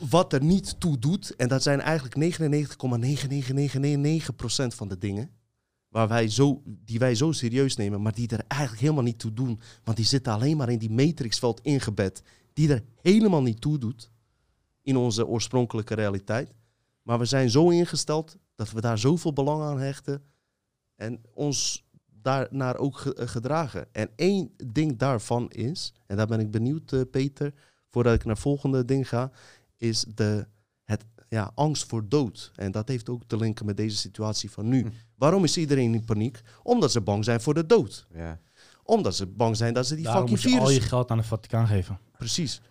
[0.10, 5.32] wat er niet toe doet, en dat zijn eigenlijk 99,99999% van de dingen
[5.90, 9.34] waar wij zo, die wij zo serieus nemen, maar die er eigenlijk helemaal niet toe
[9.34, 9.60] doen.
[9.84, 12.22] Want die zitten alleen maar in die matrixveld ingebed,
[12.54, 14.12] die er helemaal niet toe doet
[14.90, 16.54] in onze oorspronkelijke realiteit.
[17.02, 20.24] Maar we zijn zo ingesteld dat we daar zoveel belang aan hechten
[20.96, 21.88] en ons
[22.22, 23.88] daarnaar ook ge- eh, gedragen.
[23.92, 27.54] En één ding daarvan is, en daar ben ik benieuwd, eh, Peter,
[27.90, 29.32] voordat ik naar het volgende ding ga,
[29.78, 30.48] is de,
[30.84, 32.52] het, ja, angst voor dood.
[32.56, 34.86] En dat heeft ook te linken met deze situatie van nu.
[35.16, 36.42] Waarom is iedereen in paniek?
[36.64, 38.08] Omdat ze bang zijn voor de dood.
[38.14, 38.40] Ja.
[38.84, 41.18] Omdat ze bang zijn dat ze die Daarom fucking moet je al je geld aan
[41.18, 42.00] de Vaticaan geven.
[42.18, 42.62] Precies.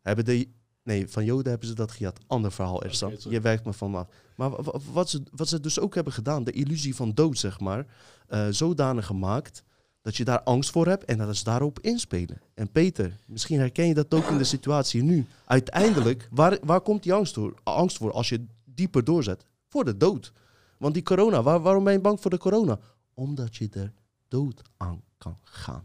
[0.00, 0.48] Hebben de...
[0.82, 2.18] Nee, van Joden hebben ze dat gehad.
[2.26, 3.12] Ander verhaal, Ersan.
[3.18, 3.36] sorry.
[3.36, 4.08] je werkt me van me af.
[4.36, 7.38] Maar wa- wa- wat ze, wat ze dus ook hebben gedaan, de illusie van dood,
[7.38, 7.86] zeg maar,
[8.26, 9.62] eh, zodanig gemaakt
[10.02, 12.40] dat je daar angst voor hebt en dat ze daarop inspelen.
[12.54, 15.26] En Peter, misschien herken je dat ook in de situatie nu.
[15.44, 19.46] Uiteindelijk, waar, waar komt die angst voor, angst voor als je dieper doorzet?
[19.68, 20.32] Voor de dood.
[20.78, 22.78] Want die corona, waar, waarom ben je bang voor de corona?
[23.14, 23.92] Omdat je er
[24.28, 25.84] dood aan kan gaan.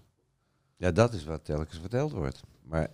[0.78, 2.42] ja, dat is wat telkens verteld wordt.
[2.64, 2.90] Maar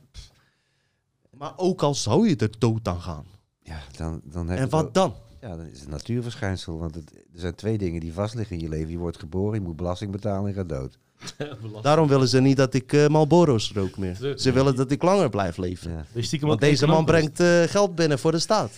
[1.41, 3.25] Maar ook al zou je er dood aan gaan.
[3.63, 5.13] ja, dan, dan heb En je wat ook- dan?
[5.39, 6.77] Ja, dan is het een natuurverschijnsel.
[6.77, 8.91] Want het, er zijn twee dingen die vastliggen in je leven.
[8.91, 10.97] Je wordt geboren, je moet belasting betalen en je gaat dood.
[11.81, 14.35] Daarom willen ze niet dat ik eh Marlboro's rook meer.
[14.35, 15.91] Ze willen dat ik langer blijf leven.
[16.13, 16.21] Ja.
[16.21, 18.71] Stiekem Want deze man brengt eh, geld binnen voor de staat.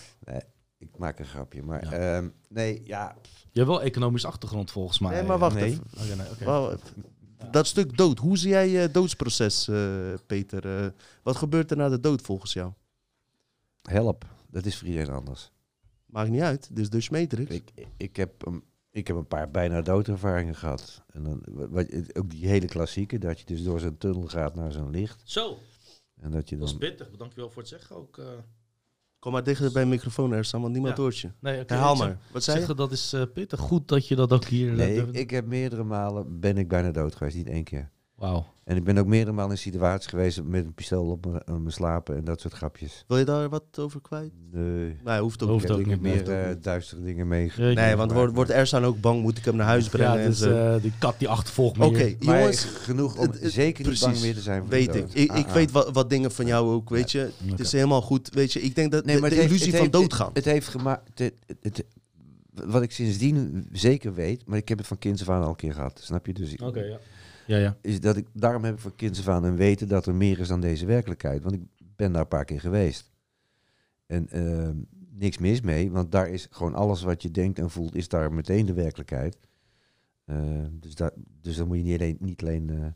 [0.77, 1.63] Ik maak een grapje.
[1.63, 1.91] Maar Ja.
[1.91, 3.15] ehm, nee, ja.
[3.51, 5.11] Je hebt wel economisch achtergrond volgens mij.
[5.13, 5.63] Nee, maar wacht nee.
[5.63, 5.83] even.
[5.97, 6.77] Oké, nee, oké.
[7.51, 10.83] Dat stuk dood, hoe zie jij je doodsproces, eh, Peter?
[10.83, 10.91] Eh,
[11.23, 12.71] wat gebeurt er na de dood volgens jou?
[13.81, 14.25] Help.
[14.49, 15.51] Dat is voor iedereen anders.
[16.05, 17.51] Maakt niet uit, dit is dus Matrix.
[17.55, 21.01] Ik, ik, heb, een, ik heb een paar bijna doodervaringen gehad.
[21.11, 24.55] En dan, wa- wat, ook die hele klassieke, dat je dus door zo'n tunnel gaat
[24.55, 25.21] naar zo'n licht.
[25.25, 25.57] Zo,
[26.21, 26.79] En dat je dat is dan...
[26.89, 27.09] pittig.
[27.17, 28.21] Dankjewel voor het zeggen ook.
[29.23, 31.01] Kom maar dichter bij de microfoon, Ersan, want niemand Ja.
[31.01, 31.29] hoort je.
[31.39, 32.17] Nee, Herhaal zeg- maar.
[32.31, 32.61] Wat zei je?
[32.65, 33.59] Zeggen dat is eh, pittig.
[33.59, 34.69] Goed dat je dat ook hier...
[34.69, 37.89] eh, Nee, ik, ik heb meerdere malen ben ik bijna dood geweest, niet één keer.
[38.15, 38.45] Wauw.
[38.63, 41.59] En ik ben ook meerdere malen in situaties geweest met een pistool op mijn- op
[41.59, 43.03] mijn slapen en dat soort grapjes.
[43.07, 44.31] Wil je daar wat over kwijt?
[44.51, 44.95] Nee.
[45.03, 45.77] Nee, hoeft ook Hoeft Ik niet.
[45.79, 46.63] heb ook dingen niet, meer ook eh, niet.
[46.63, 47.51] duistere dingen mee.
[47.57, 50.41] Nee, want wordt, wordt Ersan ook bang, moet ik hem naar huis brengen Ja, dus
[50.41, 52.15] eh, die kat die achtervolgt me Oké.
[52.19, 55.05] Maar jongens, genoeg om het- het- zeker niet bang meer te zijn weet ik.
[55.13, 55.53] Ik, ik Ah, ah.
[55.53, 57.29] weet wat, wat dingen van jou ook, weet je.
[57.45, 58.61] Het is helemaal goed, weet je.
[58.61, 60.29] Ik denk dat Nee, de, maar de het heeft- illusie het van heeft- doodgaan.
[60.33, 61.19] Het heeft gemaakt.
[61.19, 61.85] Het, het- het-
[62.65, 65.55] wat ik sindsdien zeker weet, maar ik heb het van kinds af aan al een
[65.55, 65.99] keer gehad.
[66.03, 66.33] Snap je?
[66.33, 66.97] Dus ik, Oké, ja.
[67.45, 67.77] Ja, ja.
[67.81, 70.39] is dat ik, daarom heb ik van kinds af aan een weten dat er meer
[70.39, 71.43] is dan deze werkelijkheid.
[71.43, 71.61] Want ik
[71.95, 73.11] ben daar een paar keer geweest.
[74.05, 74.75] En ehm,
[75.09, 78.33] niks mis mee, want daar is gewoon alles wat je denkt en voelt, is daar
[78.33, 79.37] meteen de werkelijkheid.
[80.25, 82.87] Ehm, dus, daar, dus dan moet je niet alleen, niet alleen eh,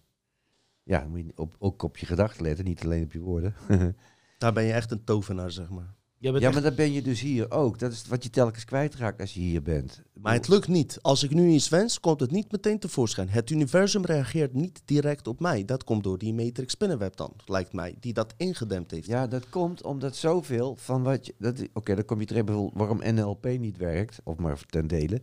[0.83, 3.55] ja, moet je op, ook op je gedachten letten, niet alleen op je woorden.
[4.37, 5.95] Daar ben je echt een tovenaar, zeg maar.
[6.19, 7.79] Ja, echt- maar dan ben je dus hier ook.
[7.79, 10.01] Dat is wat je telkens kwijtraakt als je hier bent.
[10.21, 10.99] Maar het lukt niet.
[11.01, 13.29] Als ik nu iets wens, komt het niet meteen tevoorschijn.
[13.29, 15.65] Het universum reageert niet direct op mij.
[15.65, 19.07] Dat komt door die matrix spinnenweb dan, lijkt mij, die dat ingedempt heeft.
[19.07, 21.35] Ja, dat komt omdat zoveel van wat je...
[21.37, 25.21] dat- Oké, dan kom je terecht bijvoorbeeld waarom NLP niet werkt, of maar ten dele.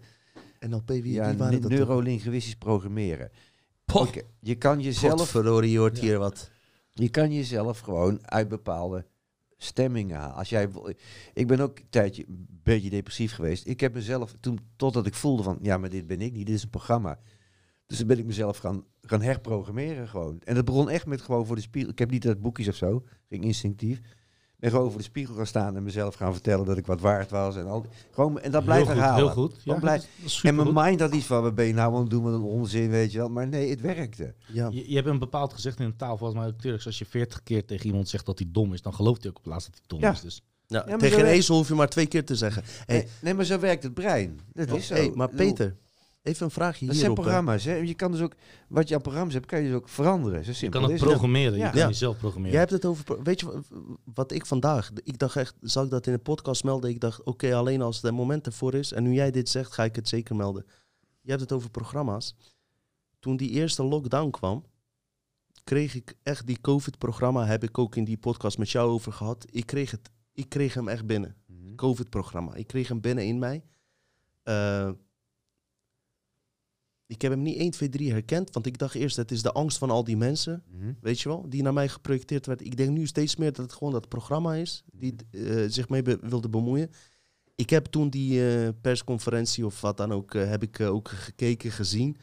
[0.69, 3.31] NLP, wie, ja, wie waren dat neurolinguistisch programmeren.
[3.93, 6.03] Oké, je kan jezelf, Godverdorie, je hoort Ja.
[6.03, 6.51] hier wat.
[6.93, 9.05] je kan jezelf gewoon uit bepaalde
[9.65, 10.35] stemmingen.
[10.35, 10.69] Als jij,
[11.33, 13.67] ik ben ook een tijdje een beetje depressief geweest.
[13.67, 16.55] Ik heb mezelf toen, totdat ik voelde van, ja, maar dit ben ik niet, dit
[16.55, 17.19] is een programma.
[17.87, 20.41] Dus dan ben ik mezelf gaan, gaan herprogrammeren gewoon.
[20.45, 21.91] En dat begon echt met gewoon voor de spiegel.
[21.91, 24.01] Ik heb niet dat boekjes of zo, ging instinctief.
[24.65, 27.01] Ik ben gewoon voor de spiegel gaan staan en mezelf gaan vertellen dat ik wat
[27.01, 27.57] waard was.
[27.57, 29.25] En, al, die- gewoon, en dat blijft heel goed, herhalen.
[29.27, 29.53] heel goed.
[29.59, 31.65] Gewoon Ja, blij- dat is- dat is En mijn mind had iets van, wat ben
[31.67, 33.29] je nou aan het doen met een onzin, weet je wel.
[33.29, 34.35] Maar nee, het werkte.
[34.47, 34.69] Ja.
[34.73, 36.87] Je, je hebt een bepaald gezegd in de taal, volgens mij ook Turks.
[36.87, 39.39] Als je veertig keer tegen iemand zegt dat hij dom is, dan gelooft hij ook
[39.39, 40.13] op laatst dat hij dom Ja.
[40.13, 40.21] is.
[40.21, 40.43] Dus.
[40.67, 42.63] Ja, tegen een ezel hoef je maar twee keer te zeggen.
[42.87, 44.41] Hey, Nee, nee, maar zo werkt het brein.
[44.53, 44.95] Dat is zo.
[44.95, 45.77] hey, maar Peter,
[46.25, 47.65] even een vraagje Dat zijn programma's.
[47.65, 47.75] Hè?
[47.75, 48.33] Je kan dus ook,
[48.69, 50.45] wat je aan programma's hebt, kan je dus ook veranderen.
[50.45, 51.65] Zo Je simpel kan het programmeren, Ja.
[51.65, 51.87] je kan Ja.
[51.87, 52.51] jezelf programmeren.
[52.51, 53.23] Jij hebt het over.
[53.23, 53.61] Weet je wa-
[54.15, 54.91] wat ik vandaag.
[55.03, 55.55] Ik dacht echt.
[55.61, 56.91] Zal ik dat in de podcast melden?
[56.91, 58.93] Ik dacht, oké, alleen als het moment ervoor is.
[58.93, 60.67] En nu jij dit zegt, ga ik het zeker melden.
[61.21, 62.37] Je hebt het over programma's.
[63.19, 64.65] Toen die eerste lockdown kwam.
[65.65, 67.47] kreeg ik echt die COVID-programma.
[67.47, 69.47] Heb ik ook in die podcast met jou over gehad.
[69.51, 71.37] Ik kreeg, het, ik kreeg hem echt binnen.
[71.47, 71.75] Mhm.
[71.75, 72.55] COVID-programma.
[72.55, 73.65] Ik kreeg hem binnen in mij.
[74.43, 74.91] Eh,
[77.07, 78.51] ik heb hem niet 1, 2, 3 herkend.
[78.53, 80.63] Want ik dacht eerst, het is de angst van al die mensen.
[80.71, 80.93] Mhm.
[81.01, 82.61] Weet je wel, die naar mij geprojecteerd werd.
[82.65, 86.03] Ik denk nu steeds meer dat het gewoon dat programma is die eh, zich mee
[86.03, 86.91] be- wilde bemoeien.
[87.55, 91.71] Ik heb toen die eh, persconferentie of wat dan ook, eh, heb ik ook gekeken,
[91.71, 92.17] gezien.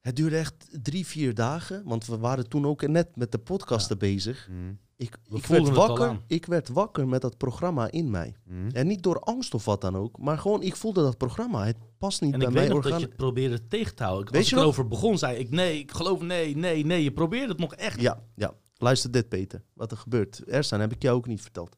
[0.00, 3.98] Het duurde echt drie, vier dagen, want we waren toen ook net met de podcasten
[3.98, 4.48] bezig.
[4.50, 4.74] Mhm.
[4.96, 8.34] Ik, ik, werd wakker, ik werd wakker met dat programma in mij.
[8.44, 8.68] Mhm.
[8.68, 11.64] En niet door angst of wat dan ook, maar gewoon ik voelde dat programma.
[11.66, 14.02] Het past niet En bij ik mij weet nog dat je het probeerde tegen te
[14.02, 14.32] houden.
[14.32, 17.02] Weet Als je ik erover begon, zei ik nee, ik geloof nee, nee, nee.
[17.02, 18.00] Je probeerde het nog echt.
[18.00, 18.54] Ja, ja.
[18.76, 19.62] Luister dit, Peter.
[19.72, 20.44] Wat er gebeurt.
[20.44, 21.76] Ersan, heb ik jou ook niet verteld.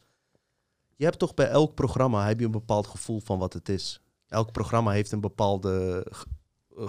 [0.97, 4.01] Je hebt toch bij elk programma heb je een bepaald gevoel van wat het is.
[4.27, 6.27] Elk programma heeft een bepaalde ge-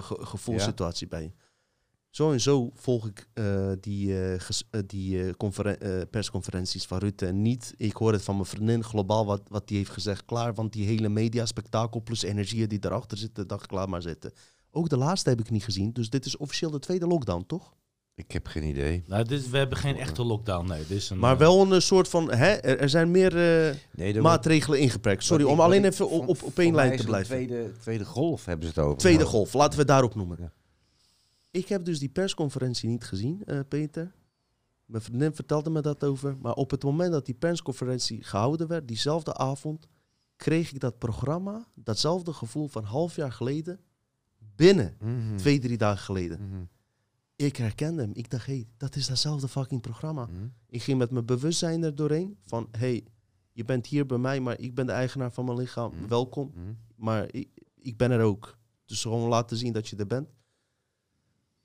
[0.00, 1.30] ge- gevoelssituatie bij je.
[2.10, 4.40] Zo en zo volg ik eh, die, eh, eh,
[4.86, 7.74] die conferen- persconferenties van Rutte en niet.
[7.76, 10.24] Ik hoor het van mijn vriendin globaal wat, wat die heeft gezegd.
[10.24, 14.32] Klaar, want die hele mediaspectakel plus energieën die erachter zitten, dag klaar maar zitten.
[14.70, 15.92] Ook de laatste heb ik niet gezien.
[15.92, 17.72] Dus dit is officieel de tweede lockdown, toch?
[18.14, 19.02] Ik heb geen idee.
[19.06, 20.78] Nou, dit, is- we hebben geen echte lockdown, nee.
[20.86, 22.30] Dit is een, Maar wel een soort van...
[22.32, 23.32] Hè, er, er zijn meer
[23.96, 25.24] Nee, maatregelen ingeperkt.
[25.24, 27.26] Sorry, om alleen even op, op, één lijn te blijven.
[27.46, 28.98] Tweede, tweede golf hebben ze het over.
[28.98, 30.36] Tweede Nou, golf, laten we het daarop noemen.
[30.40, 30.52] Ja.
[31.50, 34.14] Ik heb dus die persconferentie niet gezien, eh, Peter.
[34.84, 36.36] Mijn vriendin vertelde me dat over.
[36.38, 39.86] Maar op het moment dat die persconferentie gehouden werd, diezelfde avond,
[40.36, 43.80] kreeg ik dat programma, datzelfde gevoel van half jaar geleden,
[44.56, 44.96] binnen.
[45.00, 46.40] mhm, Twee, drie dagen geleden.
[46.48, 46.62] mhm,
[47.36, 48.10] Ik herkende hem.
[48.14, 50.26] Ik dacht, hé, hey, dat is datzelfde fucking programma.
[50.26, 50.46] mhm.
[50.68, 53.04] Ik ging met mijn bewustzijn er doorheen van, hé, hey,
[53.52, 55.92] je bent hier bij mij, maar ik ben de eigenaar van mijn lichaam.
[55.94, 56.08] Mhm.
[56.08, 56.52] Welkom.
[56.96, 58.56] Maar ik, ik ben er ook.
[58.84, 60.28] Dus gewoon laten zien dat je er bent.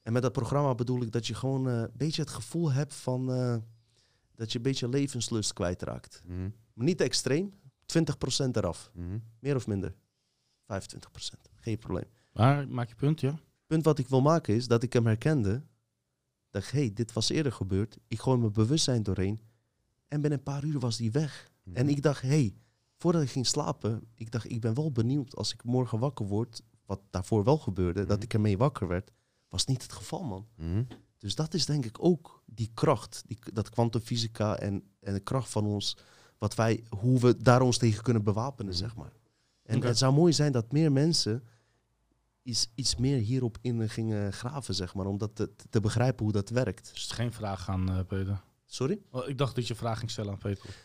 [0.04, 2.94] En met dat programma bedoel ik dat je gewoon eh, een beetje het gevoel hebt
[2.94, 3.56] van eh,
[4.36, 6.22] dat je een beetje levenslust kwijtraakt.
[6.26, 6.50] Mhm.
[6.74, 7.54] Maar niet extreem,
[7.86, 8.92] 20% eraf.
[8.94, 9.18] Mhm.
[9.40, 9.96] Meer of minder.
[10.66, 11.50] 25%.
[11.56, 12.06] Geen probleem.
[12.32, 13.40] Maar maak je punt, ja?
[13.68, 15.64] punt wat ik wil maken is dat ik hem herkende.
[16.50, 17.98] Dacht, hé, hey, dit was eerder gebeurd.
[18.08, 19.42] Ik gooi mijn bewustzijn doorheen.
[20.08, 21.52] En binnen een paar uur was die weg.
[21.64, 21.76] Mhm.
[21.76, 22.56] En ik dacht, hé, hey,
[22.98, 26.62] voordat ik ging slapen, ik dacht, ik ben wel benieuwd als ik morgen wakker word,
[26.86, 29.12] wat daarvoor wel gebeurde, dat ik ermee wakker werd,
[29.54, 30.48] was niet het geval, man.
[30.56, 30.84] Mhm.
[31.18, 35.50] Dus dat is denk ik ook die kracht, die, dat kwantumfysica en, en de kracht
[35.50, 35.98] van ons,
[36.38, 38.82] wat wij, hoe we daar ons tegen kunnen bewapenen, Mhm.
[38.82, 39.14] zeg maar.
[39.64, 41.44] En het zou mooi zijn dat meer mensen
[42.44, 46.34] iets, iets meer hierop in gingen graven, zeg maar, om dat te, te begrijpen hoe
[46.34, 46.90] dat werkt.
[46.94, 48.42] Dus het is geen vraag aan eh, Peter.
[48.66, 49.00] Sorry?
[49.12, 50.76] Oh, ik dacht dat je vraag ging stellen aan Peter.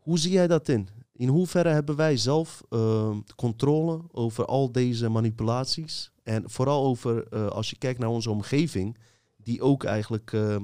[0.00, 0.88] Hoe zie jij dat in?
[1.20, 6.12] In hoeverre hebben wij zelf ehm, controle over al deze manipulaties?
[6.22, 8.98] En vooral over, eh, als je kijkt naar onze omgeving,
[9.36, 10.56] die ook eigenlijk eh,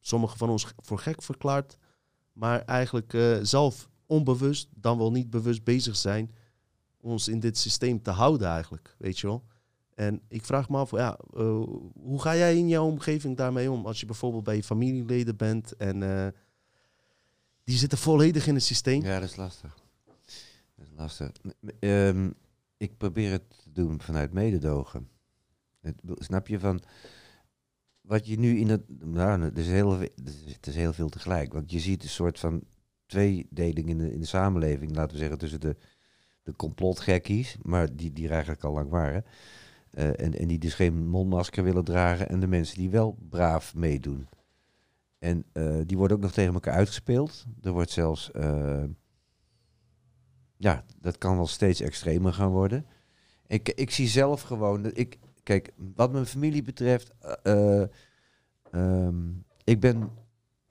[0.00, 1.76] sommigen van ons voor gek verklaart,
[2.32, 6.34] maar eigenlijk eh, zelf onbewust, dan wel niet bewust bezig zijn,
[7.00, 9.44] ons in dit systeem te houden eigenlijk, weet je wel?
[9.94, 11.18] En ik vraag me af, ja,
[12.00, 13.86] hoe ga jij in jouw omgeving daarmee om?
[13.86, 16.34] Als je bijvoorbeeld bij je familieleden bent en
[17.64, 19.02] die zitten volledig in het systeem.
[19.02, 19.86] Ja, dat is lastig.
[20.98, 21.30] Lastig.
[21.80, 22.30] Ehm,
[22.76, 25.08] ik probeer het te doen vanuit mededogen.
[26.14, 26.80] Snap je van
[28.00, 28.82] wat je nu in het.
[29.04, 31.52] Nou, het is, heel, het is heel veel tegelijk.
[31.52, 32.62] Want je ziet een soort van
[33.06, 35.76] tweedeling in de, in de samenleving, laten we zeggen, tussen de,
[36.42, 39.24] de complotgekkies, maar die, die er eigenlijk al lang waren.
[39.90, 42.28] eh, en, en die dus geen mondmasker willen dragen.
[42.28, 44.28] En de mensen die wel braaf meedoen.
[45.18, 47.44] En eh, die worden ook nog tegen elkaar uitgespeeld.
[47.62, 48.30] Er wordt zelfs.
[48.30, 48.84] eh,
[50.58, 52.86] ja, dat kan wel steeds extremer gaan worden.
[53.46, 54.82] Ik, ik zie zelf gewoon.
[54.82, 57.12] dat Ik, kijk, wat mijn familie betreft.
[57.20, 57.88] eh, eh,
[58.70, 59.16] ehm,
[59.64, 60.10] ik ben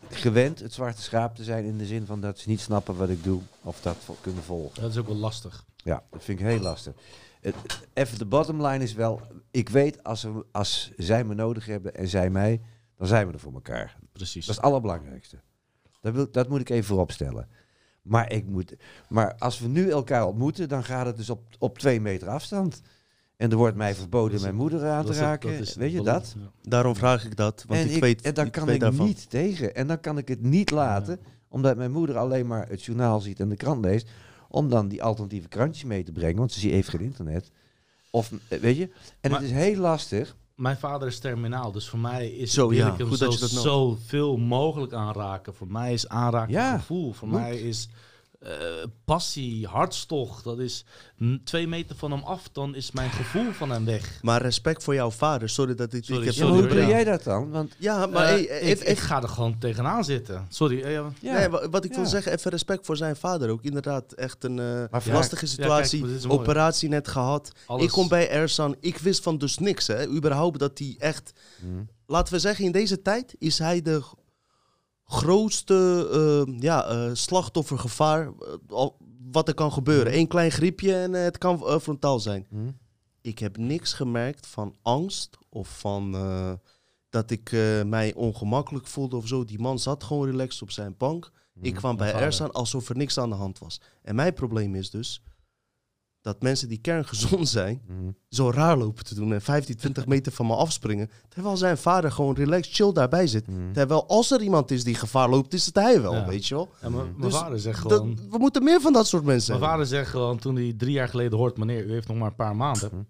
[0.10, 1.66] gewend het zwarte schaap te zijn.
[1.66, 3.42] In de zin van dat ze niet snappen wat ik doe.
[3.62, 4.82] Of dat kunnen volgen.
[4.82, 5.66] Dat is ook wel lastig.
[5.76, 6.94] Ja, dat vind ik heel lastig.
[7.42, 7.56] Het,
[7.94, 9.22] even de bottom line is wel,
[9.52, 12.62] ik weet als, we, als zij me nodig hebben en zij mij,
[12.96, 13.98] dan zijn we er voor elkaar.
[14.12, 14.46] Precies.
[14.46, 15.42] Dat is het allerbelangrijkste.
[16.02, 17.48] Dat, wil, dat moet ik even vooropstellen.
[18.08, 18.76] Maar, ik moet,
[19.10, 22.82] maar als we nu elkaar ontmoeten, dan gaat het dus op, op twee meter afstand.
[23.38, 25.52] En er wordt mij verboden mijn moeder aan te raken.
[25.52, 26.36] dat is- weet je dat?
[26.40, 26.52] Ja.
[26.70, 29.06] Daarom vraag ik dat, want en, ik, ik, weet, en dan ik kan ik daarvan.
[29.06, 29.76] niet tegen.
[29.76, 33.40] En dan kan ik het niet laten, omdat mijn moeder alleen maar het journaal ziet
[33.40, 34.08] en de krant leest.
[34.50, 37.52] Om dan die alternatieve krantjes mee te brengen, want ze heeft geen internet.
[38.12, 38.90] Of, eh, weet je,
[39.22, 40.36] en Maar- het is heel lastig.
[40.58, 43.40] Mijn vader is terminaal, dus voor mij is Zo, ja, hem goed zo, dat je
[43.40, 43.64] dat noemt.
[43.64, 45.56] zoveel mogelijk aanraken.
[45.56, 47.14] Voor mij is aanraken Ja, gevoel.
[47.14, 47.90] Voor mij is
[48.40, 48.52] eh,
[49.06, 50.44] passie, hartstocht.
[50.44, 50.86] Dat is
[51.44, 54.20] twee meter van hem af, dan is mijn gevoel van hem weg.
[54.22, 55.50] Maar respect voor jouw vader.
[55.50, 56.04] Sorry dat ik...
[56.04, 56.90] Sorry, ik heb Ja, sorry, maar hoe doe ja.
[56.90, 57.50] jij dat dan?
[57.50, 60.46] Want Ja, maar Eh, hey, ik, even, ik ga er gewoon tegenaan zitten.
[60.50, 60.82] Sorry.
[60.82, 61.12] eh, ja.
[61.38, 63.64] Nee, wa- wat ik wil zeggen, even respect voor zijn vader ook.
[63.64, 66.02] Inderdaad, echt een eh, lastige Ja, situatie.
[66.20, 67.52] kijk, operatie net gehad.
[67.66, 68.76] Alles- Ik kom bij Ersan.
[68.80, 70.08] Ik wist van dus niks, hè.
[70.08, 71.32] Überhaupt dat hij echt...
[71.60, 71.66] Hm.
[72.10, 74.02] Laten we zeggen, in deze tijd is hij de
[75.08, 76.08] grootste
[76.48, 78.28] eh, ja, eh, slachtoffergevaar
[78.70, 78.86] eh,
[79.32, 80.18] wat er kan gebeuren.
[80.18, 82.46] Eén klein griepje en eh, het kan frontaal zijn.
[82.50, 82.72] Hm?
[83.22, 86.12] Ik heb niks gemerkt van angst of van
[87.10, 87.52] dat ik
[87.86, 89.46] mij ongemakkelijk voelde of zo.
[89.46, 91.32] Die man zat gewoon relaxed op zijn bank.
[91.62, 92.14] Ik kwam bij.
[92.14, 93.82] Ersan alsof er niks aan de hand was.
[94.02, 95.22] En mijn probleem is dus
[96.28, 97.94] dat mensen die kerngezond zijn, Hm.
[98.30, 101.10] zo raar lopen te doen en 15, 20 meter van me afspringen.
[101.30, 103.46] Terwijl zijn vader gewoon relaxed, chill daarbij zit.
[103.46, 103.72] Hm.
[103.74, 106.26] Terwijl als er iemand is die gevaar loopt, is het hij wel, Ja.
[106.28, 106.70] weet je wel.
[106.82, 108.20] En mijn- mijn Dus vader zegt Dat, gewoon...
[108.30, 111.10] we moeten meer van dat soort mensen Mijn vader zegt gewoon, toen hij drie jaar
[111.10, 113.08] geleden hoort, meneer, u heeft nog maar een paar maanden.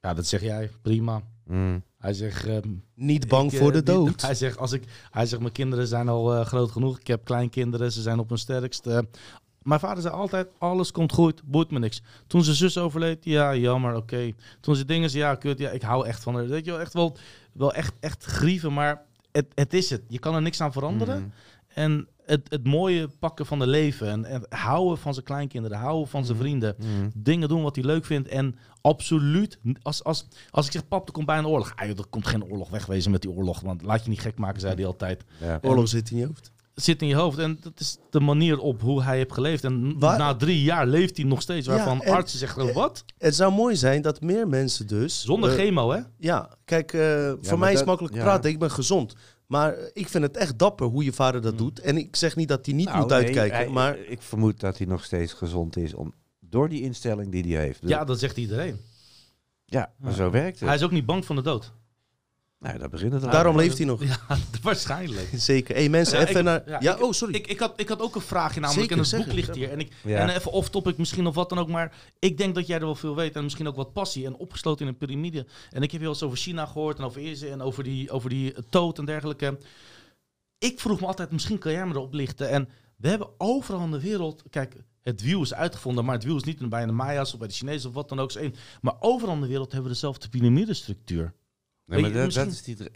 [0.00, 1.22] Ja, dat zeg jij, prima.
[1.46, 1.82] Mm.
[1.98, 2.44] Hij zegt...
[2.46, 4.22] ehm, Niet bang ik, voor eh, de die- dood.
[4.30, 6.98] hij zegt, als ik, hij zegt, mijn kinderen zijn al eh, groot genoeg.
[7.00, 9.08] Ik heb kleinkinderen, ze zijn op hun sterkste.
[9.66, 12.02] Mijn vader zei altijd, alles komt goed, boeit me niks.
[12.26, 14.32] Toen zijn zus overleed, ja, jammer, oké.
[14.60, 16.46] Toen ze dingen zei, ja, kut, ja, ik hou echt van haar.
[16.46, 17.16] Weet je wel, echt wel,
[17.52, 19.02] wel echt, echt grieven, maar
[19.32, 20.02] het, het is het.
[20.08, 21.20] Je kan er niks aan veranderen.
[21.20, 21.32] Mm.
[21.68, 26.08] En het, het mooie pakken van de leven en, en houden van zijn kleinkinderen, houden
[26.08, 26.76] van zijn vrienden.
[26.78, 27.10] Mm.
[27.14, 31.12] Dingen doen wat hij leuk vindt en absoluut, als, als, als ik zeg, pap, er
[31.12, 31.72] komt bij een oorlog.
[31.76, 34.38] Ah, joh, er komt geen oorlog, wegwezen met die oorlog, want laat je niet gek
[34.38, 35.24] maken, zei hij altijd.
[35.40, 35.58] Ja.
[35.62, 36.52] Oorlog zit in je hoofd.
[36.76, 39.64] Zit in je hoofd en dat is de manier op hoe hij heeft geleefd.
[39.64, 43.04] En Waar- na drie jaar leeft hij nog steeds, waarvan Ja, artsen zeggen, wat?
[43.18, 45.22] Het zou mooi zijn dat meer mensen dus...
[45.22, 46.00] Zonder eh, chemo, hè?
[46.18, 48.22] Ja, kijk, eh, voor mij is dat- makkelijk ja.
[48.22, 48.50] praten.
[48.50, 49.14] Ik ben gezond.
[49.46, 51.80] Maar ik vind het echt dapper hoe je vader dat doet.
[51.80, 53.56] En ik zeg niet dat hij niet Nou, moet nee, uitkijken.
[53.56, 57.54] hij- maar Ik vermoed dat hij nog steeds gezond is om, door die instelling die
[57.56, 57.78] hij heeft.
[57.82, 58.80] Ja, dat zegt iedereen.
[59.64, 60.16] ja maar Ja.
[60.16, 60.68] zo werkt het.
[60.68, 61.72] Hij is ook niet bang van de dood.
[62.58, 64.04] Nou, daar begint het daarom leeft hij nog.
[64.04, 64.18] Ja,
[64.62, 65.28] waarschijnlijk.
[65.34, 65.74] Zeker.
[65.74, 66.62] hey, mensen, Ja, even ik- naar...
[66.68, 67.34] ja, Ja, ik- oh, sorry.
[67.34, 69.70] Ik, ik, had, ik had ook een vraagje, namelijk Zeker, in het boek ligt hier.
[69.70, 70.18] En, ik, Ja.
[70.18, 72.94] en even off-topic misschien of wat dan ook, maar ik denk dat jij er wel
[72.94, 75.46] veel weet en misschien ook wat passie en opgesloten in een piramide.
[75.70, 78.28] En ik heb heel eens over China gehoord en over Eerze en over die, over
[78.30, 79.58] die toad en dergelijke.
[80.58, 82.48] Ik vroeg me altijd, misschien kan jij me erop lichten.
[82.50, 86.36] En we hebben overal in de wereld, kijk, het wiel is uitgevonden, maar het wiel
[86.36, 88.32] is niet bij de Maya's of bij de Chinezen of wat dan ook.
[88.80, 91.32] Maar overal in de wereld hebben we dezelfde piramidestructuur.
[91.86, 92.90] Nee, maar dat, is niet...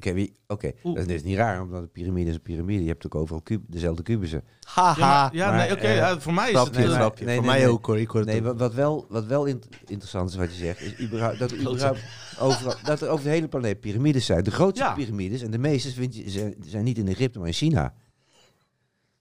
[0.46, 0.96] Oké, Oeh.
[0.96, 2.82] dat is niet raar, omdat een piramide is een piramide.
[2.82, 4.42] Je hebt ook overal kub, dezelfde kubussen.
[4.66, 4.94] Haha.
[5.00, 6.76] Ja, maar, ja maar, nee, oké, eh, ja, voor mij is het...
[6.76, 7.24] grapje.
[7.24, 7.68] nee, Voor nee, mij nee.
[7.72, 7.98] ook hoor.
[7.98, 8.44] Ik hoor het Nee, ook.
[8.44, 11.60] wat, wat wel, wat wel int- interessant is wat je zegt, is überhaupt, dat, er
[11.60, 12.00] überhaupt
[12.38, 14.44] overal, dat er over de hele planeet piramides zijn.
[14.44, 14.92] De grootste Ja.
[14.94, 17.94] piramides, en de meeste vind je, zijn, zijn niet in Egypte, maar in China.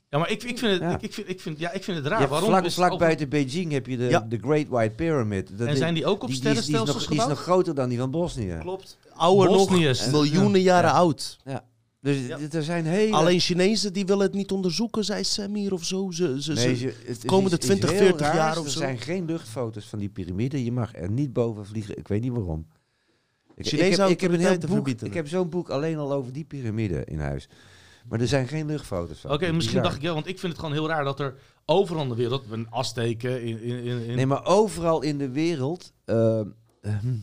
[0.10, 0.94] Ja, maar ik, ik, vind het, Ja.
[0.96, 2.28] ik, ik, vind, ik, vind, ja, ik vind het raar.
[2.28, 4.20] Waarom vlak, is vlak over- buiten Beijing heb je de, Ja.
[4.20, 5.58] de Great White Pyramid.
[5.58, 7.24] Dat En zijn die ook op die, die, is, die, is sterrenstelsels nog, die is
[7.24, 7.30] gebouwd?
[7.30, 8.58] nog groter dan die van Bosnië.
[8.60, 8.98] Klopt.
[9.20, 10.10] Ouder nog, Bosniërs.
[10.10, 10.96] miljoenen jaren Ja.
[10.96, 11.38] oud.
[12.02, 12.38] Dus Ja.
[12.48, 13.16] d- er zijn hele...
[13.16, 16.12] Alleen Chinezen die willen het niet onderzoeken, zei Samir of zo.
[16.12, 18.80] Ze, ze, Nee, ze- het komende iets- iets 20, heel 40 jaar of Er zo.
[18.80, 20.64] zijn geen luchtfoto's van die piramide.
[20.64, 21.98] Je mag er niet boven vliegen.
[21.98, 22.68] Ik weet niet waarom.
[23.56, 24.70] Ik, Chinese ik heb, ik heb een heel boek.
[24.70, 27.50] verbieden Ik heb zo'n boek alleen al over die piramide in huis.
[28.10, 29.32] Maar er zijn geen luchtfoto's van.
[29.32, 32.04] Oké, misschien dacht ik ja, want ik vind het gewoon heel raar dat er overal
[32.04, 35.92] in de wereld, een Azteken, in, in, in, Nee, maar overal in de wereld.
[36.06, 36.40] eh,
[36.82, 37.16] ehm,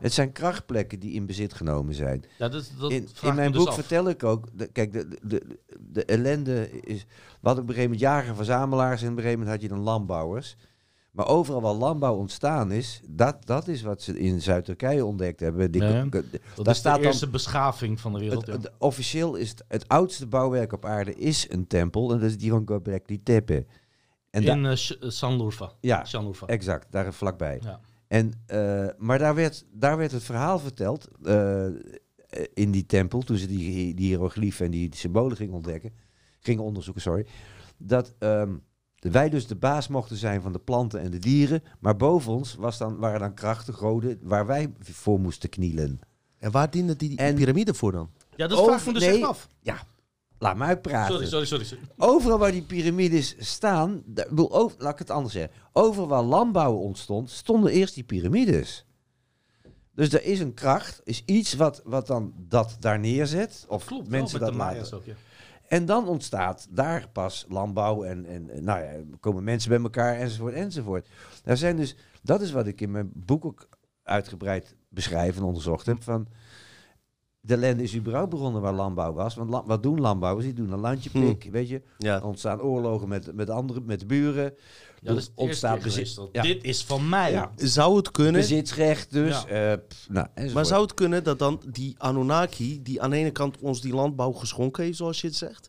[0.00, 2.24] het zijn krachtplekken die in bezit genomen zijn.
[2.38, 3.74] ja, dat, dat in, mijn ik dus boek af.
[3.74, 4.46] vertel ik ook.
[4.52, 5.58] De, kijk, de, de, de,
[5.92, 7.04] de ellende is.
[7.40, 9.02] We hadden op een gegeven moment jager-verzamelaars.
[9.02, 10.56] En op een gegeven moment had je dan landbouwers.
[11.10, 13.00] Maar overal waar landbouw ontstaan is.
[13.08, 15.70] Dat, dat is wat ze in Zuid-Turkije ontdekt hebben.
[15.70, 18.46] Die, Dat daar is staat de dan- eerste beschaving van de wereld.
[18.46, 18.60] het, ja.
[18.62, 22.12] het- officieel is het, het oudste bouwwerk op aarde is een tempel.
[22.12, 23.66] En dat is die van Göbekli Tepe.
[24.30, 25.72] En in Sh- eh, Sanlurfa.
[25.80, 26.46] ja, Sanlurfa.
[26.46, 26.86] exact.
[26.90, 27.60] Daar vlakbij.
[27.62, 27.80] Ja.
[28.08, 31.66] En, eh, maar daar werd, daar werd het verhaal verteld eh,
[32.54, 35.92] in die tempel, toen ze die, die hieroglyphen en die, die symbolen gingen ontdekken,
[36.40, 37.26] gingen onderzoeken, sorry,
[37.76, 38.54] dat ehm,
[38.98, 42.54] wij dus de baas mochten zijn van de planten en de dieren, maar boven ons
[42.54, 46.00] was dan, waren dan krachten, goden, waar wij voor moesten knielen.
[46.38, 48.10] En waar diende die, die En- piramide voor dan?
[48.36, 49.14] ja, dat vraag ik me dus nee.
[49.14, 49.48] echt af.
[50.44, 51.12] Laat mij uitpraten.
[51.14, 51.64] Sorry, sorry, sorry.
[51.64, 51.84] sorry.
[51.96, 54.02] Overal waar die piramides staan,
[54.36, 55.52] over- laat ik het anders zeggen.
[55.72, 58.86] Overal waar landbouw ontstond, stonden eerst die piramides.
[59.94, 63.64] Dus er is een kracht, is iets wat, wat dan dat daar neerzet.
[63.68, 64.74] Of Klopt, mensen dat laten.
[64.74, 65.14] Maya's ook, ja.
[65.68, 70.16] En dan ontstaat daar pas landbouw en, en en, nou ja, komen mensen bij elkaar
[70.16, 71.08] enzovoort enzovoort.
[71.42, 73.68] Daar zijn dus, dat is wat ik in mijn boek ook
[74.02, 76.02] uitgebreid beschrijf en onderzocht heb.
[76.02, 76.26] Van,
[77.46, 79.34] de ellende is überhaupt begonnen waar landbouw was.
[79.34, 80.44] Want la- wat doen landbouwers?
[80.44, 81.82] Die doen een landje pik, weet je.
[81.98, 82.14] Ja.
[82.16, 84.44] Er ontstaan oorlogen met, met, andere, met de buren.
[85.00, 86.42] Ja, dat is het ontstaat bezit- ja.
[86.42, 87.32] Dit is van mij.
[87.32, 87.50] Ja.
[87.56, 89.44] Zou het kunnen, Bezitsrecht dus.
[89.48, 89.72] Ja.
[89.72, 90.54] eh, pff, nou, enzovoort.
[90.54, 93.94] maar zou het kunnen dat dan die Anunnaki, die aan de ene kant ons die
[93.94, 95.68] landbouw geschonken heeft, zoals je het zegt,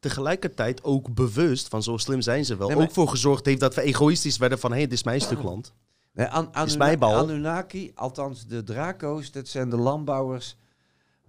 [0.00, 3.60] tegelijkertijd ook bewust, van zo slim zijn ze wel, Nee, maar- ook voor gezorgd heeft
[3.60, 5.72] dat we egoïstisch werden van, hé, dit is mijn stuk land.
[6.12, 7.14] Nee, An- Anuna- Is mijn bal.
[7.14, 10.56] Anunnaki, althans de Draco's, dat zijn de landbouwers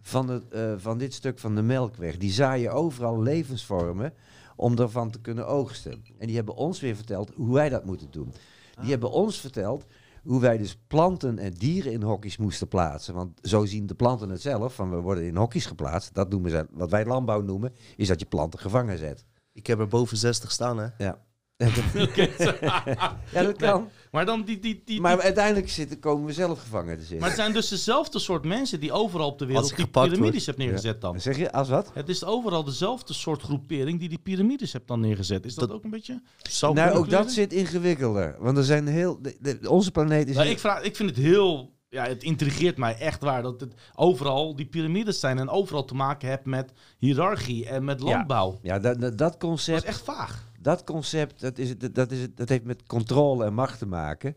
[0.08, 2.18] van, het, eh, van dit stuk van de Melkweg.
[2.18, 4.14] Die zaaien overal levensvormen
[4.56, 6.04] om ervan te kunnen oogsten.
[6.18, 8.34] En die hebben ons weer verteld hoe wij dat moeten doen.
[8.82, 9.86] Die hebben ons verteld
[10.24, 13.14] hoe wij dus planten en dieren in hokjes moesten plaatsen.
[13.14, 16.14] Want zo zien de planten het zelf, van we worden in hokjes geplaatst.
[16.14, 19.26] Dat noemen ze, wat wij landbouw noemen, is dat je planten gevangen zet.
[19.54, 20.88] Ik heb er boven 60 staan, hè.
[20.98, 21.26] Ja.
[21.58, 23.90] Ja, dat kan.
[24.12, 24.60] Maar dan die...
[24.60, 27.20] die, die, Maar die- uiteindelijk zitten, komen we zelf gevangen te zitten.
[27.20, 30.58] maar het zijn dus dezelfde soort mensen die overal op de wereld die piramides hebt
[30.58, 31.22] neergezet dan.
[31.22, 31.92] Zeg je, als wat?
[31.94, 35.46] Het is overal dezelfde soort groepering die die piramides hebt dan neergezet.
[35.46, 36.22] Is dat, Dat- ook een beetje...
[36.50, 38.36] Zou nou, ook dat zit ingewikkelder.
[38.40, 39.22] Want er zijn heel...
[39.22, 40.36] de- de- onze planeet is...
[40.36, 41.74] Nou, ik, vraag, ik vind het heel...
[41.90, 45.96] ja, het intrigeert mij echt waar dat het overal die piramides zijn en overal te
[45.96, 48.60] maken hebt met hiërarchie en met landbouw.
[48.62, 50.46] Ja, dat, dat, dat Dat concept, is echt vaag.
[50.68, 53.86] Dat concept dat, is, het- dat, is, het- dat heeft met controle en macht te
[53.86, 54.36] maken.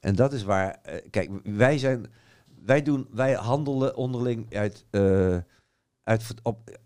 [0.00, 2.06] En dat is waar, eh, kijk, wij zijn,
[2.64, 5.36] wij doen, wij handelen onderling uit, eh,
[6.02, 6.78] uit op,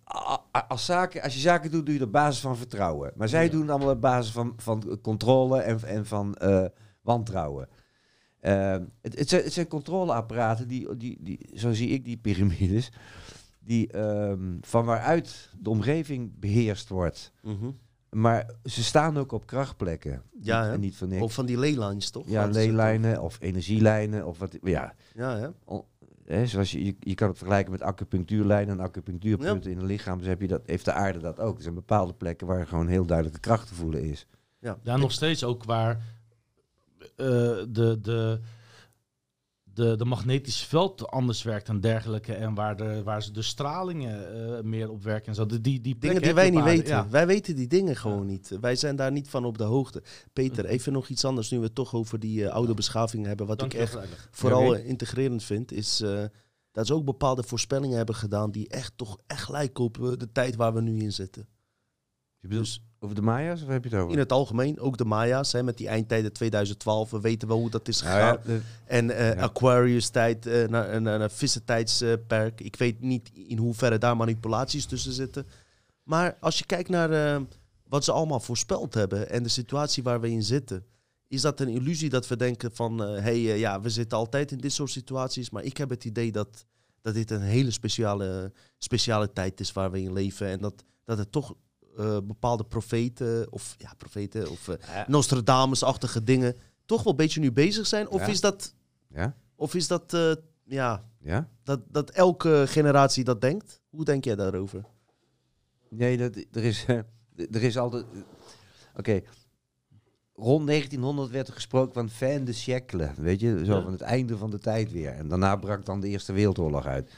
[0.68, 3.12] als, zaken, als je zaken doet, doe je op basis van vertrouwen.
[3.16, 3.50] Maar zij Ja.
[3.50, 6.64] doen allemaal op basis van, van controle en, en van eh,
[7.02, 7.68] wantrouwen.
[8.40, 12.92] Eh, het, het, zijn, het zijn controleapparaten die, die, die, zo zie ik die piramides,
[13.60, 17.32] die ehm, van waaruit de omgeving beheerst wordt.
[17.42, 17.70] Mhm.
[18.10, 20.22] Maar ze staan ook op krachtplekken.
[20.40, 20.72] Ja, hè?
[20.72, 21.22] En niet van niks.
[21.22, 22.24] Of van die leelines, toch?
[22.28, 24.56] ja, leelijnen of energielijnen of wat.
[24.62, 24.94] Ja.
[25.14, 25.78] Ja, hè?
[26.24, 30.18] hè, zoals je, je, je kan het vergelijken met acupunctuurlijnen en acupunctuurpunten in het lichaam.
[30.18, 31.56] Dus heb je dat, heeft de aarde dat ook.
[31.56, 34.26] Er zijn bepaalde plekken waar gewoon heel duidelijke kracht te voelen is.
[34.82, 35.94] Ja, nog steeds ook waar
[37.16, 37.26] eh,
[37.68, 38.40] de, de,
[39.76, 42.34] de, de magnetische veld anders werkt en dergelijke.
[42.34, 45.46] En waar, de, waar ze de stralingen eh, meer op werken en zo.
[45.46, 46.86] Die, die, die Dingen die wij niet weten.
[46.86, 47.08] ja.
[47.08, 48.56] Wij weten die dingen gewoon niet.
[48.60, 50.02] Wij zijn daar niet van op de hoogte.
[50.32, 50.72] Peter, Mhm.
[50.72, 53.46] even nog iets anders nu we het toch over die eh, oude beschavingen hebben.
[53.46, 53.98] Wat Dank ik echt
[54.30, 56.04] vooral eh, integrerend vind, is
[56.72, 60.56] dat ze ook bepaalde voorspellingen hebben gedaan die echt toch echt lijken op de tijd
[60.56, 61.48] waar we nu in zitten.
[62.48, 64.12] Je bedoelt Dus over de Maya's of heb je het over?
[64.12, 67.70] in het algemeen, ook de Maya's, hè, met die eindtijden 2012, we weten wel hoe
[67.70, 68.18] dat is gegaan.
[68.18, 69.42] ja, de- En eh, Ja.
[69.42, 72.60] Aquarius-tijd, eh, naar een naar, naar vissentijdperk.
[72.60, 75.46] Ik weet niet in hoeverre daar manipulaties tussen zitten.
[76.02, 77.40] Maar als je kijkt naar eh,
[77.88, 80.84] wat ze allemaal voorspeld hebben en de situatie waar we in zitten,
[81.28, 84.52] is dat een illusie dat we denken van, hé, hey, eh, ja, we zitten altijd
[84.52, 85.50] in dit soort situaties.
[85.50, 86.64] Maar ik heb het idee dat,
[87.02, 90.46] dat dit een hele speciale, speciale tijd is waar we in leven.
[90.46, 91.54] En dat, dat het toch
[91.96, 97.52] eh, bepaalde profeten, of ja, profeten, of eh, Nostradamus-achtige dingen, toch wel een beetje nu
[97.52, 98.08] bezig zijn.
[98.08, 98.26] Of Ja.
[98.26, 98.74] is dat
[99.14, 99.36] ja?
[99.54, 100.32] of is dat, eh,
[100.64, 101.48] ja, Ja?
[101.62, 103.80] dat, dat elke generatie dat denkt?
[103.90, 104.84] Hoe denk jij daarover?
[105.90, 106.84] Nee, dat, er, is,
[107.36, 108.04] er is altijd...
[108.96, 109.20] Oké.
[110.34, 113.10] Rond 1900 werd er gesproken van fin de siècle.
[113.16, 115.10] Weet je, zo van het einde van de tijd weer.
[115.12, 117.10] En daarna brak dan de Eerste Wereldoorlog uit.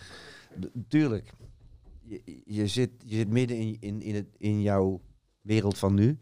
[0.60, 1.32] D- tuurlijk,
[2.08, 5.00] je, je, zit, je zit midden in, in, in, het, in jouw
[5.40, 6.18] wereld van nu.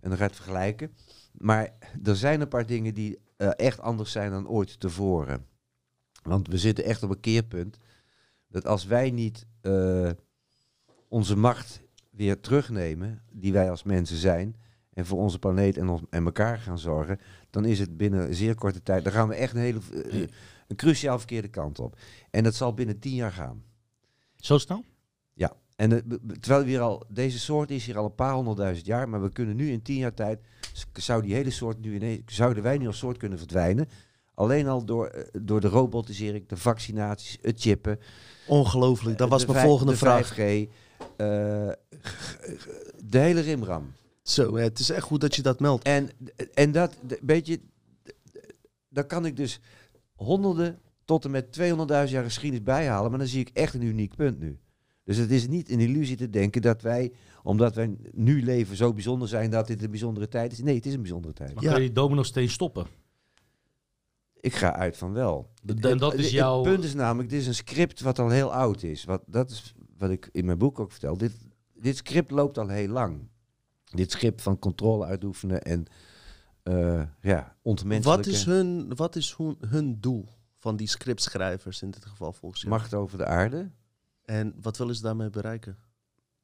[0.00, 0.90] En dan ga je het vergelijken.
[1.32, 5.46] Maar er zijn een paar dingen die eh, echt anders zijn dan ooit tevoren.
[6.22, 7.78] Want we zitten echt op een keerpunt.
[8.48, 10.10] Dat als wij niet eh,
[11.08, 14.56] onze macht weer terugnemen, die wij als mensen zijn,
[14.92, 18.34] en voor onze planeet en, ons, en elkaar gaan zorgen, dan is het binnen een
[18.34, 20.20] zeer korte tijd, dan gaan we echt een hele, eh,
[20.68, 21.98] een cruciaal verkeerde kant op.
[22.30, 23.62] En dat zal binnen tien jaar gaan.
[24.36, 24.84] Zo snel?
[25.76, 29.08] En b- terwijl we hier al, deze soort is hier al een paar honderdduizend jaar,
[29.08, 30.38] maar we kunnen nu in tien jaar tijd,
[30.92, 33.88] zou die hele soort nu ineens, zouden wij nu als soort kunnen verdwijnen.
[34.34, 37.98] Alleen al door, eh, door de robotisering, de vaccinaties, het chippen.
[38.46, 40.34] Ongelooflijk, dat eh, was de mijn volgende de vraag.
[40.34, 40.66] 5G, eh,
[43.04, 43.92] de hele rimram.
[44.22, 45.84] Zo, het is echt goed dat je dat meldt.
[45.84, 46.10] En,
[46.54, 47.60] en dat, de- weet je,
[48.88, 49.60] daar kan ik dus
[50.14, 54.14] honderden tot en met 200.000 jaar geschiedenis bijhalen, maar dan zie ik echt een uniek
[54.16, 54.58] punt nu.
[55.06, 58.92] Dus het is niet een illusie te denken dat wij, omdat wij nu leven, zo
[58.92, 60.62] bijzonder zijn dat dit een bijzondere tijd is.
[60.62, 61.54] Nee, het is een bijzondere tijd.
[61.54, 61.70] Maar Ja.
[61.72, 62.86] kun je die dominosteen stoppen?
[64.40, 65.50] Ik ga uit van wel.
[65.62, 68.18] De- en dat Het- is jouw- Het punt is namelijk, dit is een script wat
[68.18, 69.04] al heel oud is.
[69.04, 71.16] Wat, dat is wat ik in mijn boek ook vertel.
[71.16, 71.32] Dit,
[71.74, 73.28] dit script loopt al heel lang.
[73.84, 75.84] Dit script van controle uitoefenen en
[76.62, 80.28] eh ja, ontmenselijke Wat is, hun, wat is hun, hun doel
[80.58, 82.74] van die scriptschrijvers in dit geval volgens jou?
[82.74, 83.70] macht over de aarde.
[84.26, 85.76] En wat willen ze daarmee bereiken?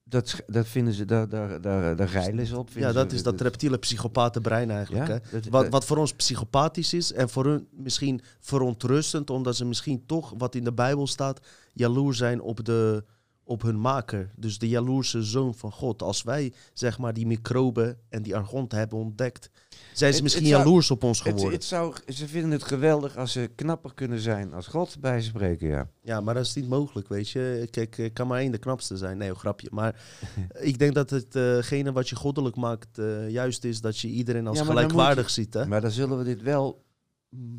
[0.04, 2.68] Dat, dat vinden ze, daar, daar, daar, daar rijlen ze op.
[2.72, 5.06] Ja, dat ze- is dat reptiele psychopathe brein eigenlijk.
[5.06, 5.18] Ja, Hè?
[5.30, 9.64] dat- Wat, dat- wat voor ons psychopathisch is en voor hun misschien verontrustend, omdat ze
[9.64, 11.40] misschien toch, wat in de Bijbel staat,
[11.72, 13.04] jaloers zijn op, de,
[13.52, 14.30] op hun maker.
[14.36, 16.02] Dus de jaloerse zoon van God.
[16.02, 19.50] Als wij zeg maar die microben en die argont hebben ontdekt,
[19.92, 21.52] zijn ze misschien het jaloers op ons geworden.
[21.52, 25.28] het zou, ze vinden het geweldig als ze knapper kunnen zijn als God bij ze
[25.28, 25.88] spreken, ja.
[26.02, 27.68] Ja, maar dat is niet mogelijk, weet je.
[27.70, 29.18] Kijk, ik kan maar één de knapste zijn.
[29.18, 29.68] Nee, een grapje.
[29.70, 30.02] Maar
[30.70, 34.58] ik denk dat hetgene wat je goddelijk maakt, eh, juist is dat je iedereen als
[34.58, 35.54] Ja, gelijkwaardig ziet.
[35.54, 35.66] Hè?
[35.66, 36.84] Maar dan zullen we dit wel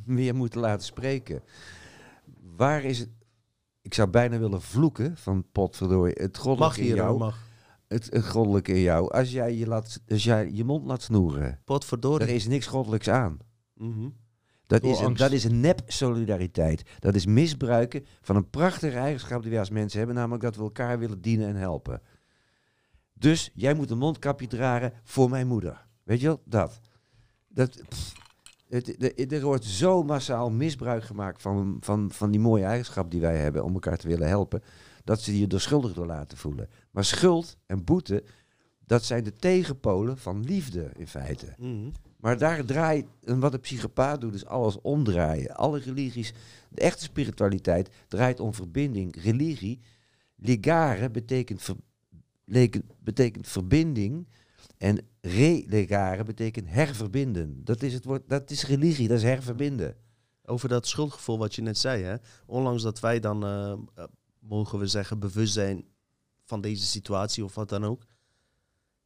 [0.06, 1.42] meer moeten laten spreken.
[2.56, 3.10] Waar is het...
[3.84, 6.14] Ik zou bijna willen vloeken van potverdorie.
[6.18, 7.18] Het Mag goddelijke in jou.
[7.18, 7.38] mag.
[7.88, 9.12] Het, het goddelijke in jou.
[9.12, 11.60] Als jij je, laat, als jij je mond laat snoeren.
[11.66, 12.28] Potverdorie.
[12.28, 13.38] Er is niks goddelijks aan.
[13.74, 14.10] Mhm.
[14.68, 16.84] Dat Door is, een, dat is een nep-solidariteit.
[17.00, 20.62] Dat is misbruiken van een prachtige eigenschap die wij als mensen hebben, namelijk dat we
[20.62, 22.02] elkaar willen dienen en helpen.
[23.14, 25.86] Dus jij moet een mondkapje dragen voor mijn moeder.
[26.04, 26.42] Weet je wel?
[26.46, 26.80] Dat.
[27.48, 28.14] dat pff,
[28.74, 33.22] Het, de- er wordt zo massaal misbruik gemaakt van, van, van die mooie eigenschap die
[33.22, 34.62] wij hebben om elkaar te willen helpen,
[35.04, 36.70] dat ze je er schuldig door laten voelen.
[36.92, 38.24] Maar schuld en boete,
[38.86, 41.54] dat zijn de tegenpolen van liefde in feite.
[41.58, 41.90] Mhm.
[42.20, 45.56] Maar daar draait, en wat een psychopaat doet, is alles omdraaien.
[45.56, 46.34] Alle religies,
[46.70, 49.24] de echte spiritualiteit draait om verbinding.
[49.24, 49.80] Religie,
[50.36, 51.76] ligare, betekent, ver-
[53.00, 54.28] betekent verbinding.
[54.84, 57.64] En relegare betekent herverbinden.
[57.64, 59.96] Dat is, het woord, dat is religie, dat is herverbinden.
[60.46, 62.16] Over dat schuldgevoel wat je net zei, hè?
[62.46, 64.04] Ondanks dat wij dan, eh, eh,
[64.40, 65.86] mogen we zeggen, bewust zijn
[66.46, 68.06] van deze situatie of wat dan ook.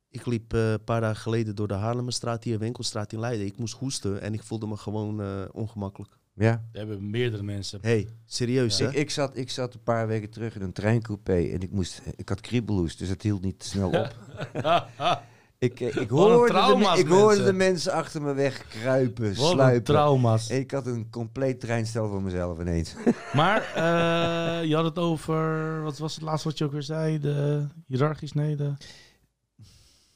[0.10, 3.46] Ik liep eh, een paar dagen geleden door de Haarlemmerstraat hier, Winkelstraat in Leiden.
[3.46, 6.18] Ik moest hoesten en ik voelde me gewoon eh, ongemakkelijk.
[6.34, 6.64] Ja.
[6.72, 7.80] We hebben meerdere mensen.
[7.82, 8.88] hey, serieus hè?
[8.88, 12.02] Ik, ik, zat, ik zat een paar weken terug in een treincoupé en ik, moest,
[12.16, 14.16] ik had kriebelhoes, dus het hield niet te snel op.
[15.60, 17.46] Ik, eh, ik, hoorde, de, trauma's, ik hoorde mensen.
[17.46, 19.84] de mensen achter me weg kruipen, Wat een sluipen.
[19.84, 20.50] trauma's.
[20.50, 22.96] Ik had een compleet treinstel voor mezelf ineens.
[23.34, 27.20] Maar eh, je had het over, wat was het laatste wat je ook weer zei?
[27.20, 28.74] De hiërarchisch, nee, de...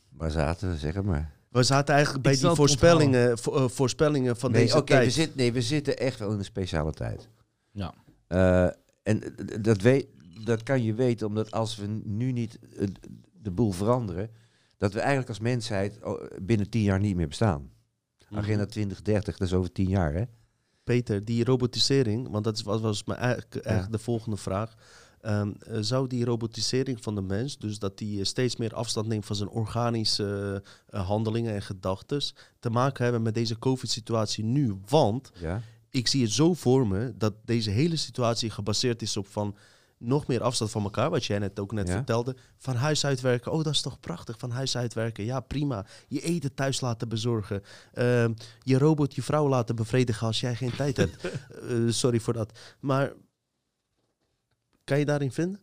[0.09, 1.31] Waar zaten we, zeg het maar.
[1.49, 5.05] We zaten eigenlijk bij die voorspellingen, vo- eh, voorspellingen van Nee, deze oké, tijd.
[5.05, 7.29] we, zitten- nee, we zitten echt wel in een speciale tijd.
[7.71, 7.93] Ja.
[8.27, 8.63] Eh,
[9.03, 9.21] en
[9.61, 10.07] dat, weet,
[10.45, 12.59] dat kan je weten omdat als we nu niet
[13.41, 14.29] de boel veranderen,
[14.81, 17.71] dat we eigenlijk als mensheid oh, binnen tien jaar niet meer bestaan.
[18.29, 18.37] Mhm.
[18.39, 20.23] Agenda 2030, dat is over tien jaar, hè?
[20.83, 24.75] Peter, die robotisering, want dat was, was mijn eigenlijk, de volgende vraag.
[25.21, 29.07] Ehm, eh, zou die robotisering van de mens, dus dat die eh, steeds meer afstand
[29.07, 32.21] neemt van zijn organische eh, handelingen en gedachten,
[32.59, 34.75] te maken hebben met deze COVID-situatie nu?
[34.87, 35.61] Want Ja.
[35.89, 39.55] ik zie het zo voor me dat deze hele situatie gebaseerd is op van
[40.03, 41.93] nog meer afstand van elkaar, wat jij net ook net Ja.
[41.93, 42.35] vertelde.
[42.57, 45.23] Van huis uitwerken, oh dat is toch prachtig, van huis uitwerken.
[45.23, 45.85] Ja, prima.
[46.07, 47.63] Je eten thuis laten bezorgen.
[47.93, 48.33] Ehm,
[48.63, 51.15] je robot je vrouw laten bevredigen als jij geen tijd hebt.
[51.69, 52.59] Eh, sorry voor dat.
[52.79, 53.13] Maar
[54.83, 55.59] kan je daarin vinden?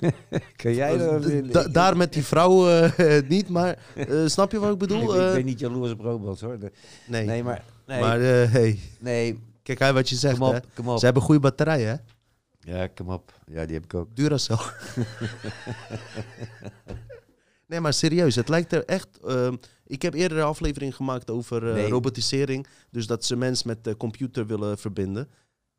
[0.56, 1.52] Kan jij vinden?
[1.52, 5.14] da- daar met die vrouw eh, niet, maar eh, snap je wat ik bedoel?
[5.14, 6.58] ik Eh, ben niet jaloers op robots, hoor.
[7.06, 7.24] Nee.
[7.26, 7.64] Nee, maar...
[7.86, 10.38] Nee, maar eh, hey, nee kijk uit wat je zegt.
[10.38, 10.56] kom Hè.
[10.56, 10.98] op, kom op.
[10.98, 11.94] Ze hebben goede batterijen, hè?
[12.60, 13.32] Ja, kom op.
[13.46, 14.16] Ja, die heb ik ook.
[14.16, 14.56] Duracell.
[17.66, 19.08] nee, maar serieus, het lijkt er echt...
[19.26, 19.56] ehm,
[19.86, 21.88] ik heb eerder een aflevering gemaakt over eh, Nee.
[21.88, 22.66] robotisering.
[22.90, 25.28] Dus dat ze mens met de computer willen verbinden.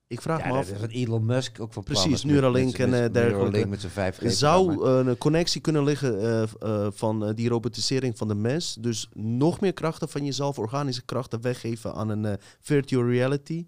[0.07, 2.31] Ik vraag Ja, me dat af, is wat Elon Musk ook van plan Precies, is
[2.31, 3.67] Neuralink en, eh, Neuralink dergelijke.
[3.67, 4.31] met zijn 5G.
[4.31, 8.75] zou eh, een connectie kunnen liggen eh, eh, van eh, die robotisering van de mens.
[8.79, 13.65] Dus nog meer krachten van jezelf, organische krachten weggeven aan een eh, virtual reality.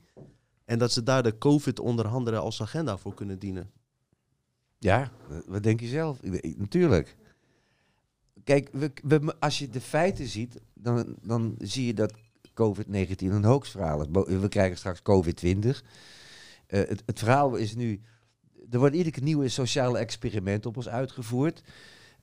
[0.65, 3.71] En dat ze daar de COVID onder andere als agenda voor kunnen dienen.
[4.79, 5.11] Ja,
[5.47, 6.21] wat denk je zelf?
[6.57, 7.15] Natuurlijk.
[8.43, 12.13] Kijk, we, we- als je de feiten ziet, dan, dan zie je dat
[12.53, 14.07] COVID-19 een hoaxverhaal is.
[14.39, 15.85] We krijgen straks COVID-20.
[16.67, 18.01] Eh, het, het verhaal is nu...
[18.69, 21.61] Er wordt iedere keer nieuwe sociale experimenten op ons uitgevoerd.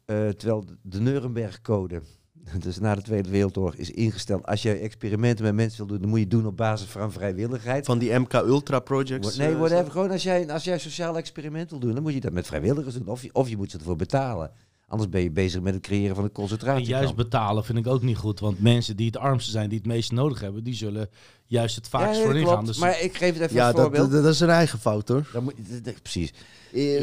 [0.04, 2.02] Eh, terwijl de- de Nuremberg-code,
[2.58, 4.46] dus na de Tweede Wereldoorlog, is ingesteld...
[4.46, 7.12] als je experimenten met mensen wil doen, dan moet je het doen op basis van
[7.12, 7.86] vrijwilligheid.
[7.86, 9.36] Van die MK Ultra projects.
[9.36, 9.90] Nee, eh, whatever.
[9.90, 12.94] Gewoon als jij, als jij sociaal experiment wil doen, dan moet je dat met vrijwilligers
[12.94, 13.06] doen.
[13.08, 14.50] Of je, of je moet ze ervoor betalen.
[14.88, 16.86] Anders ben je bezig met het creëren van een En concentratie.
[16.86, 18.40] juist betalen vind ik ook niet goed.
[18.40, 21.08] Want mensen die het armste zijn, die het meest nodig hebben, die zullen
[21.46, 22.64] juist het vaakst voorin gaan.
[22.64, 24.10] Dus Maar ik geef het even Ja, een dat, voorbeeld.
[24.10, 25.28] dat, dat is een eigen fout hoor.
[25.32, 26.32] Dan moet, je- d- d- precies.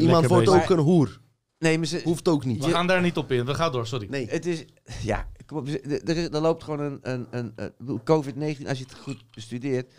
[0.00, 0.62] Iemand wordt bezig.
[0.62, 1.20] ook een hoer.
[1.58, 2.64] Nee, maar ze, Hoeft ook niet.
[2.64, 3.44] we gaan daar niet op in.
[3.44, 4.06] We gaan door, sorry.
[4.10, 4.26] Nee.
[4.28, 4.64] het is...
[5.02, 6.98] Ja, kom op, er, er, er loopt gewoon een...
[7.02, 9.92] een, een, een- COVID-19, als je het goed bestudeert,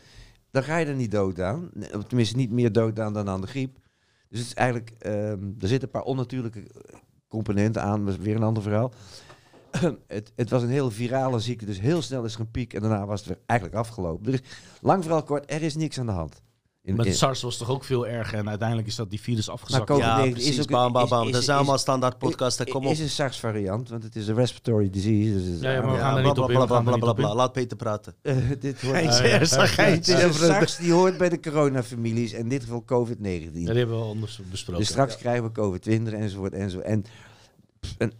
[0.51, 1.69] dan ga je er niet dood aan.
[1.73, 3.77] Nee, of Tenminste, niet meer dood aan dan aan de griep.
[4.29, 4.91] Dus het is eigenlijk...
[4.99, 6.63] ehm, er zitten een paar onnatuurlijke
[7.27, 8.05] componenten aan.
[8.05, 8.93] Dat is weer een ander verhaal.
[10.07, 12.81] het, het was een heel virale ziekte, dus heel snel is er een piek en
[12.81, 14.27] daarna was het weer eigenlijk afgelopen.
[14.27, 14.41] Er is,
[14.81, 16.41] lang verhaal kort, er is niks aan de hand.
[16.89, 18.37] In, Met in- SARS was toch ook veel erger.
[18.37, 19.89] En uiteindelijk is dat die virus afgezakt.
[19.89, 20.61] Maar Ja, COVID-19 is precies.
[20.61, 21.25] ook- Bam, bam, is- bam.
[21.25, 22.67] is- Dat is- zijn allemaal standaard podcasten.
[22.67, 22.91] Kom op.
[22.91, 25.33] is een SARS-variant, want het is een respiratory disease.
[25.51, 27.29] Dus Ja, ja, maar we Ja, gaan er bla, er niet bla, op bla.
[27.29, 27.35] in.
[27.35, 28.13] Laat Peter praten.
[28.21, 29.37] Eh, dit wordt, ja, ja.
[29.37, 30.13] het geintje.
[30.13, 33.61] is een SARS die hoort bij de coronafamilies, in dit geval COVID-19.
[33.61, 34.81] Ja, die hebben we anders besproken.
[34.81, 36.85] Dus straks krijgen we COVID-20 enzovoort enzovoort.
[36.87, 37.05] En,
[37.97, 38.11] en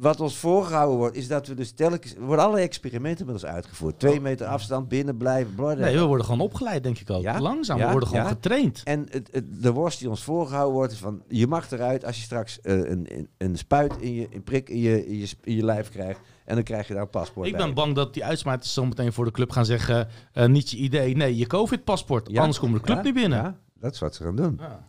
[0.00, 2.14] wat ons voorgehouden wordt, is dat we dus telkens...
[2.14, 3.98] Er worden allerlei experimenten met ons uitgevoerd.
[3.98, 5.72] Twee meter afstand, binnen blijven, bla.
[5.74, 7.22] Nee, we worden gewoon opgeleid, denk ik ook.
[7.22, 7.40] Ja?
[7.40, 7.84] Langzaam, Ja?
[7.84, 8.30] we worden gewoon Ja?
[8.30, 8.80] getraind.
[8.84, 11.22] En het, het- de worst die ons voorgehouden wordt, is van...
[11.28, 14.68] Je mag eruit als je straks eh, een, een, een spuit in je, een prik
[14.68, 16.20] in je, in, je, sp- in je lijf krijgt.
[16.44, 17.64] En dan krijg je daar een paspoort Ik bij.
[17.64, 20.08] ben bang dat die uitsmijters zo meteen voor de club gaan zeggen...
[20.32, 22.36] eh, niet je idee, nee, je covid-paspoort.
[22.38, 23.38] Anders komt de club niet binnen.
[23.42, 24.56] Ja, dat is wat ze gaan doen.
[24.60, 24.88] Ja.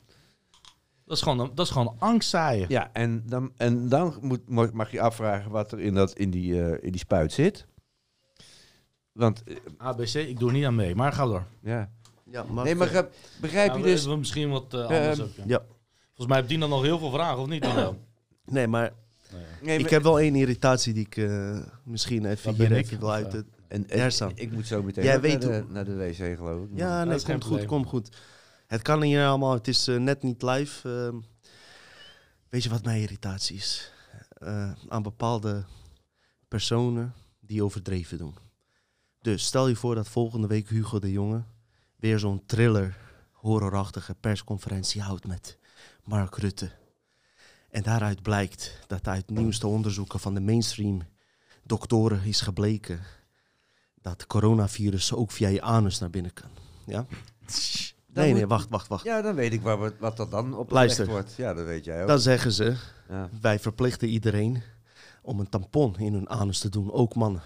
[1.12, 2.66] Dat, is gewoon, een- dat is gewoon angst zaaien.
[2.70, 6.30] Ja, en dan, en dan moet, mo- mag je afvragen wat er in, dat, in,
[6.30, 7.66] die, eh, in die spuit zit.
[9.12, 11.43] Want, eh, ABC, ik doe er niet aan mee, maar ga door.
[11.62, 11.89] ja.
[12.26, 13.05] Ja, Nee, maar
[13.41, 14.03] begrijp je Ja, dus...
[14.03, 15.36] we- we misschien wat eh, anders Ehm, ook.
[15.36, 15.43] Ja.
[15.47, 15.59] ja.
[16.05, 17.68] Volgens mij heeft Dina nog heel veel vragen, of niet?
[18.45, 18.93] Nee, maar
[19.62, 22.99] Nee, ik maar- heb wel één irritatie die ik eh, misschien even Dat hier even
[22.99, 23.34] wil uit.
[23.34, 24.32] En, en- Ersan.
[24.36, 26.70] ik moet zo meteen Jij weet naar, de, hoe- naar de wc, geloof ik.
[26.74, 28.09] Ja, nee, geen komt goed, komt goed.
[28.72, 30.89] Het kan hier allemaal, het is eh, net niet live.
[30.89, 31.19] ehm.
[32.49, 33.91] weet je wat mijn irritatie is?
[34.34, 35.65] Eh, aan bepaalde
[36.47, 38.36] personen die overdreven doen.
[39.22, 41.43] Dus stel je voor dat volgende week Hugo de Jonge
[41.95, 42.97] weer zo'n thriller,
[43.32, 45.57] horrorachtige persconferentie houdt met
[46.03, 46.72] Mark Rutte.
[47.69, 51.01] En daaruit blijkt dat uit nieuwste onderzoeken van de mainstream
[51.63, 52.99] doktoren is gebleken
[54.01, 56.49] dat coronavirus ook via je anus naar binnen kan.
[56.86, 57.05] Ja?
[58.14, 59.03] Dan Nee, moet- nee, wacht, wacht, wacht.
[59.03, 61.07] Ja, dan weet ik waar, we- wat dat dan op Luister.
[61.07, 61.34] wordt.
[61.38, 62.07] Ja, dat weet jij ook.
[62.07, 62.76] Dan zeggen ze,
[63.09, 63.30] Ja.
[63.41, 64.62] wij verplichten iedereen
[65.22, 67.41] om een tampon in hun anus te doen, ook mannen.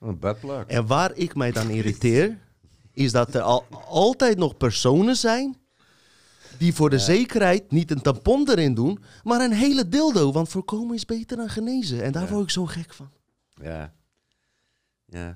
[0.00, 0.66] Een buttplug.
[0.66, 2.38] En waar ik mij dan irriteer,
[2.92, 5.56] is dat er al, altijd nog personen zijn
[6.58, 10.32] die voor de zekerheid niet een tampon erin doen, maar een hele dildo.
[10.32, 12.02] Want voorkomen is beter dan genezen.
[12.02, 12.30] En daar Ja.
[12.30, 13.10] word ik zo gek van.
[13.62, 13.92] Ja.
[15.06, 15.34] Ja.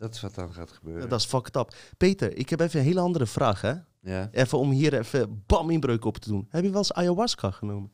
[0.00, 1.08] Dat is wat dan gaat gebeuren.
[1.08, 1.74] Dat is fucked up.
[1.96, 3.72] Peter, ik heb even een hele andere vraag, hè?
[4.00, 4.28] Ja.
[4.32, 6.46] Even om hier even bam inbreuk op te doen.
[6.50, 7.90] Heb je wel eens ayahuasca genomen?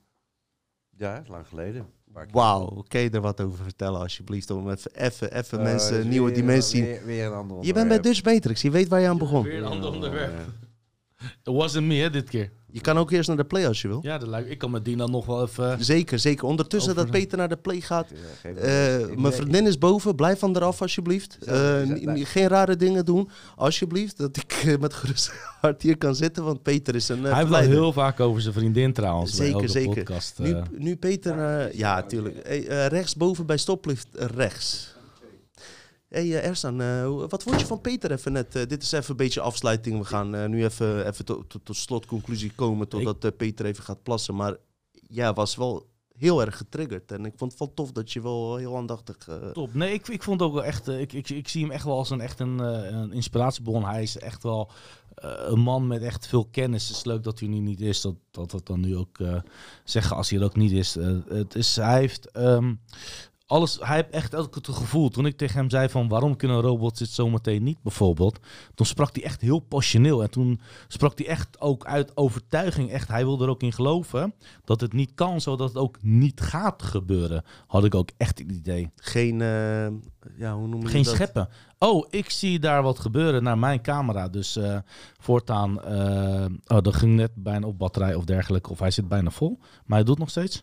[0.96, 1.86] ja, lang geleden.
[2.30, 4.50] Wauw, kan je er wat over vertellen alsjeblieft?
[4.50, 6.82] Om even, even, even Eh, mensen een nieuwe dimensie.
[6.82, 8.02] Weer, weer een ander Je bent bij onderwerp.
[8.02, 9.42] Dutch Matrix, je weet waar je aan begon.
[9.42, 10.32] Weer een ander onderwerp.
[10.32, 10.44] Ja.
[11.52, 12.52] It wasn't me, hè, dit keer.
[12.70, 13.98] Je kan ook eerst naar de play als je wil.
[14.02, 15.84] Ja, dat lijkt, ik kan met Dina nog wel even...
[15.84, 16.44] Zeker, zeker.
[16.46, 18.08] Ondertussen Over- dat Peter naar de play gaat.
[18.42, 21.38] Ja, Eh, mijn vriendin is boven, blijf van eraf alsjeblieft.
[21.44, 21.80] Eh,
[22.14, 24.16] geen rare dingen doen, alsjeblieft.
[24.18, 27.34] Dat ik eh, met gerust hart hier kan zitten, want Peter is een uh, Hij
[27.36, 29.36] heeft wel heel vaak over zijn vriendin trouwens.
[29.36, 29.94] bij Zeker, elke zeker.
[29.94, 32.36] Podcast, Nu, nu Peter, eh, ja, tuurlijk.
[32.46, 34.94] Hey, eh, rechtsboven bij stoplift rechts.
[36.08, 38.56] Hé hey, eh, Ersan, eh, wat vond je van Peter even net?
[38.56, 39.98] Eh, dit is even een beetje afsluiting.
[39.98, 44.34] We gaan nu even, even tot, tot, tot slotconclusie komen totdat Peter even gaat plassen.
[44.34, 44.56] Maar
[45.08, 45.86] ja, was wel
[46.18, 47.12] heel erg getriggerd.
[47.12, 49.16] En ik vond het wel tof dat je wel heel aandachtig...
[49.52, 49.74] Top.
[49.74, 50.88] Nee, ik, ik vond ook wel echt.
[50.88, 53.84] Ik, ik, ik zie hem echt wel als een, echt een, een inspiratiebron.
[53.84, 54.70] Hij is echt wel
[55.14, 56.88] een man met echt veel kennis.
[56.88, 58.00] Het is leuk dat hij nu niet is.
[58.00, 59.18] Dat dat, dat dan nu ook
[59.84, 60.94] zeggen als hij er ook niet is.
[61.28, 62.30] Het is hij heeft.
[62.30, 62.74] ehm,
[63.46, 65.08] alles, hij heeft echt elke het gevoel.
[65.08, 68.38] Toen ik tegen hem zei van waarom kunnen robots dit zometeen niet bijvoorbeeld.
[68.74, 70.22] Toen sprak hij echt heel passioneel.
[70.22, 72.90] En toen sprak hij echt ook uit overtuiging.
[72.90, 74.34] Echt, hij wil er ook in geloven
[74.64, 77.44] dat het niet kan, zodat het ook niet gaat gebeuren.
[77.66, 78.90] Had ik ook echt het idee.
[78.96, 79.86] geen, eh,
[80.38, 81.14] ja, hoe noem je Geen dat?
[81.14, 81.48] scheppen.
[81.78, 84.28] Oh, ik zie daar wat gebeuren naar mijn camera.
[84.28, 84.78] Dus eh,
[85.20, 85.82] voortaan.
[85.82, 88.70] eh, oh, dat ging net bijna op batterij of dergelijke.
[88.70, 89.58] Of hij zit bijna vol.
[89.84, 90.62] Maar hij doet nog steeds.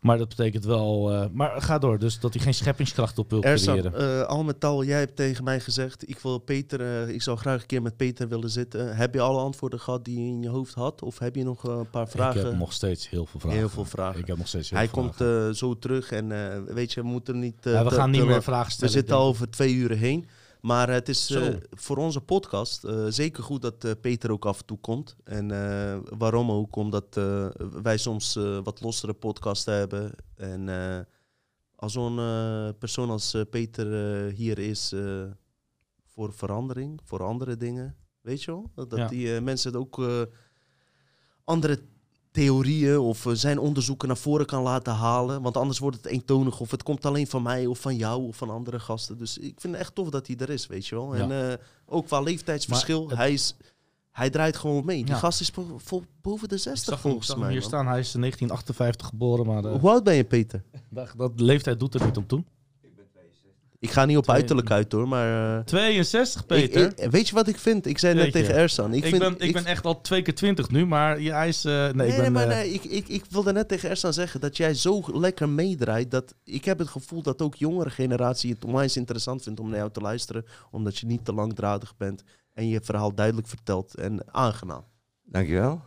[0.00, 1.12] Maar dat betekent wel.
[1.12, 1.98] eh, maar ga door.
[1.98, 3.94] Dus dat hij geen scheppingskracht op wil creëren.
[3.94, 7.36] eh, al met al, jij hebt tegen mij gezegd, ik wil Peter, eh, ik zou
[7.38, 8.96] graag een keer met Peter willen zitten.
[8.96, 11.02] Heb je alle antwoorden gehad die je in je hoofd had?
[11.02, 12.44] Of heb je nog een paar ik vragen?
[12.44, 13.58] heb nog steeds heel veel vragen.
[13.58, 14.20] Heel veel vragen.
[14.20, 15.56] Ik heb nog steeds heel Hij veel komt vragen.
[15.56, 16.28] zo terug en
[16.74, 17.54] weet je, we moeten niet...
[17.60, 18.92] Ja, we gaan niet meer vragen We stellen.
[18.92, 20.26] zitten ik al over twee uren heen.
[20.60, 24.60] Maar het is eh, voor onze podcast eh, zeker goed dat eh, Peter ook af
[24.60, 25.16] en toe komt.
[25.24, 25.48] En
[26.18, 26.76] waarom ook?
[26.76, 27.20] Omdat
[27.82, 30.12] wij soms wat lossere podcasten hebben.
[30.34, 30.68] En
[31.74, 32.16] als zo'n
[32.78, 33.86] persoon als Peter
[34.30, 34.94] hier is
[36.06, 37.96] voor verandering, voor andere dingen.
[38.20, 38.70] Weet je wel?
[38.74, 39.08] Dat, Ja.
[39.08, 40.28] die mensen het ook
[41.44, 41.80] andere
[42.42, 45.42] theorieën of eh, zijn onderzoeken naar voren kan laten halen.
[45.42, 48.36] Want anders wordt het eentonig of het komt alleen van mij of van jou of
[48.36, 49.18] van andere gasten.
[49.18, 51.14] Dus ik vind het echt tof dat hij er is, weet je wel.
[51.14, 53.56] En eh, ook qua leeftijdsverschil, het- hij, is,
[54.10, 54.96] hij draait gewoon mee.
[55.04, 55.18] Die Ja.
[55.20, 57.50] gast is vol- boven de Ik 60 zag, hem- ik volgens mij.
[57.50, 57.68] hier man.
[57.68, 57.86] staan.
[57.86, 59.46] Hij is in 1958 geboren.
[59.46, 60.64] Maar eh, Hoe oud ben je, Peter?
[61.16, 62.44] dat, leeftijd doet er niet om toe.
[63.80, 65.58] Ik ga niet op uiterlijk uit hoor, maar...
[65.58, 66.86] eh, 62, Peter.
[66.86, 67.86] ik- ik- weet je wat ik vind?
[67.86, 68.92] Ik zei net tegen Ersan.
[68.94, 71.48] Ik, Ik, vind, ben, ik, ben echt al twee keer 20 nu, maar ja, hij
[71.48, 71.64] is.
[71.64, 72.32] eh, nee, Nee, ik ben.
[72.32, 75.48] maar eh, nee, ik, ik, ik wilde net tegen Ersan zeggen dat jij zo lekker
[75.48, 76.10] meedraait.
[76.10, 79.78] Dat ik heb het gevoel dat ook jongere generatie het onwijs interessant vindt om naar
[79.78, 80.44] jou te luisteren.
[80.70, 82.22] Omdat je niet te langdradig bent
[82.54, 84.84] en je verhaal duidelijk vertelt en aangenaam.
[85.24, 85.80] Dankjewel.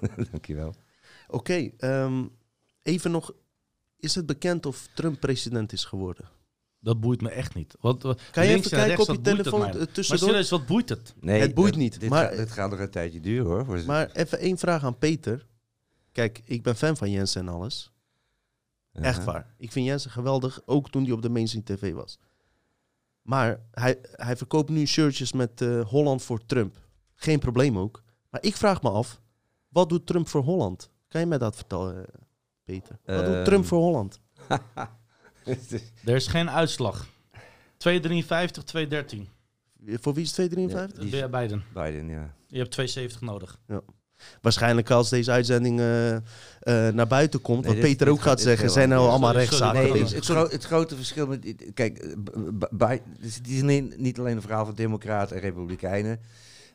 [0.30, 0.74] Dankjewel.
[1.28, 2.24] Oké, ehm,
[2.82, 3.32] even nog.
[3.96, 6.24] Is het bekend of Trump president is geworden?
[6.88, 7.74] Dat boeit me echt niet.
[7.80, 10.28] Want, eh, Kan je even en kijken op je telefoon eh, Maar tussendoor?
[10.28, 11.14] serieus, wat boeit het?
[11.20, 13.64] Nee, Het boeit niet, Dit, maar- gaat, dit gaat nog een tijdje duren hoor.
[13.64, 15.46] Voor- Maar even één vraag aan Peter.
[16.12, 17.92] Kijk, ik ben fan van Jensen en alles.
[18.92, 19.24] Echt Ja.
[19.24, 19.54] waar.
[19.58, 22.18] Ik vind Jensen geweldig, ook toen hij op de mainstream tv was.
[23.22, 26.76] Maar hij, hij verkoopt nu shirtjes met eh, Holland voor Trump.
[27.14, 28.02] Geen probleem ook.
[28.30, 29.20] Maar ik vraag me af,
[29.68, 30.90] wat doet Trump voor Holland?
[31.08, 32.04] Kan je mij dat vertellen,
[32.64, 32.98] Peter?
[33.04, 33.44] Wat doet Ehm.
[33.44, 34.20] Trump voor Holland?
[36.04, 37.06] Er is geen uitslag.
[37.76, 39.28] 253, 213.
[40.00, 41.00] Voor wie is 253?
[41.00, 41.64] Die Ben jij beiden.
[41.74, 42.34] Biden, ja.
[42.46, 43.58] Je hebt 270 nodig.
[44.40, 46.22] Waarschijnlijk als deze uitzending eh, eh,
[46.94, 48.98] naar buiten komt, Nee, wat dit- Peter dit ook gaat- gaat dit zeggen, zijn er
[48.98, 51.54] al allemaal rechtszaken Nee, het, gro- het grote verschil met...
[51.74, 55.36] Kijk, eh, B- B- Bi- dus het is niet, niet alleen een verhaal van democraten
[55.36, 56.20] en republikeinen.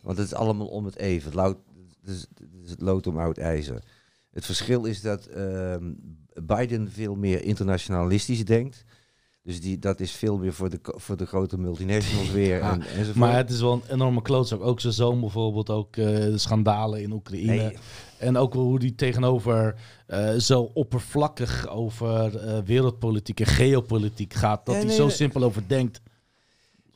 [0.01, 1.25] Want het is allemaal om het even.
[1.25, 1.57] Het, lood,
[2.01, 3.83] het, is, het is het lood om oud ijzer.
[4.31, 5.91] Het verschil is dat ehm,
[6.41, 8.85] Biden veel meer internationalistisch denkt.
[9.43, 12.57] Dus die, dat is veel meer voor de, voor de grote multinationals weer.
[12.57, 13.15] Ja, en, enzovoort.
[13.15, 14.61] Maar het is wel een enorme klootzak.
[14.61, 17.55] Ook zijn zoon bijvoorbeeld, ook eh, de schandalen in Oekraïne.
[17.55, 17.77] Nee,
[18.17, 19.75] En ook wel hoe die tegenover
[20.07, 24.65] eh, zo oppervlakkig over eh, wereldpolitiek en geopolitiek gaat.
[24.65, 26.01] Dat hij nee, zo simpel over denkt.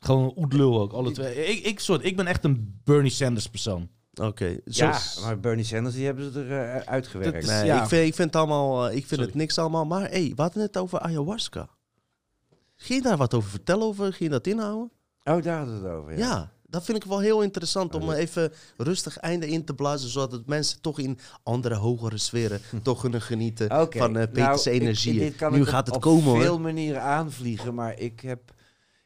[0.00, 1.46] Gewoon oedlul ook, alle twee.
[1.46, 3.88] Ik, ik, soort, ik ben echt een Bernie Sanders persoon.
[4.20, 7.46] Oké, ja, maar Bernie Sanders die hebben ze er eh, uitgewerkt.
[7.46, 7.82] Nee, Ja.
[7.82, 9.24] ik, vind, ik vind het allemaal, eh, ik vind Sorry.
[9.26, 9.84] het niks allemaal.
[9.86, 11.68] Maar hey, we hadden het over ayahuasca.
[12.76, 14.04] Ging je daar wat over vertellen over?
[14.04, 14.90] Ging je dat inhouden?
[15.24, 16.12] Oh, daar hadden we het over.
[16.12, 16.18] Ja.
[16.18, 16.52] Ja.
[16.66, 20.46] dat vind ik wel heel interessant om even rustig einde in te blazen, zodat het
[20.46, 25.34] mensen toch in andere hogere sferen toch kunnen genieten van eh Peters nou, energie.
[25.50, 26.40] Nu gaat op, het op komen hoor.
[26.40, 28.40] veel manieren aanvliegen, maar ik heb,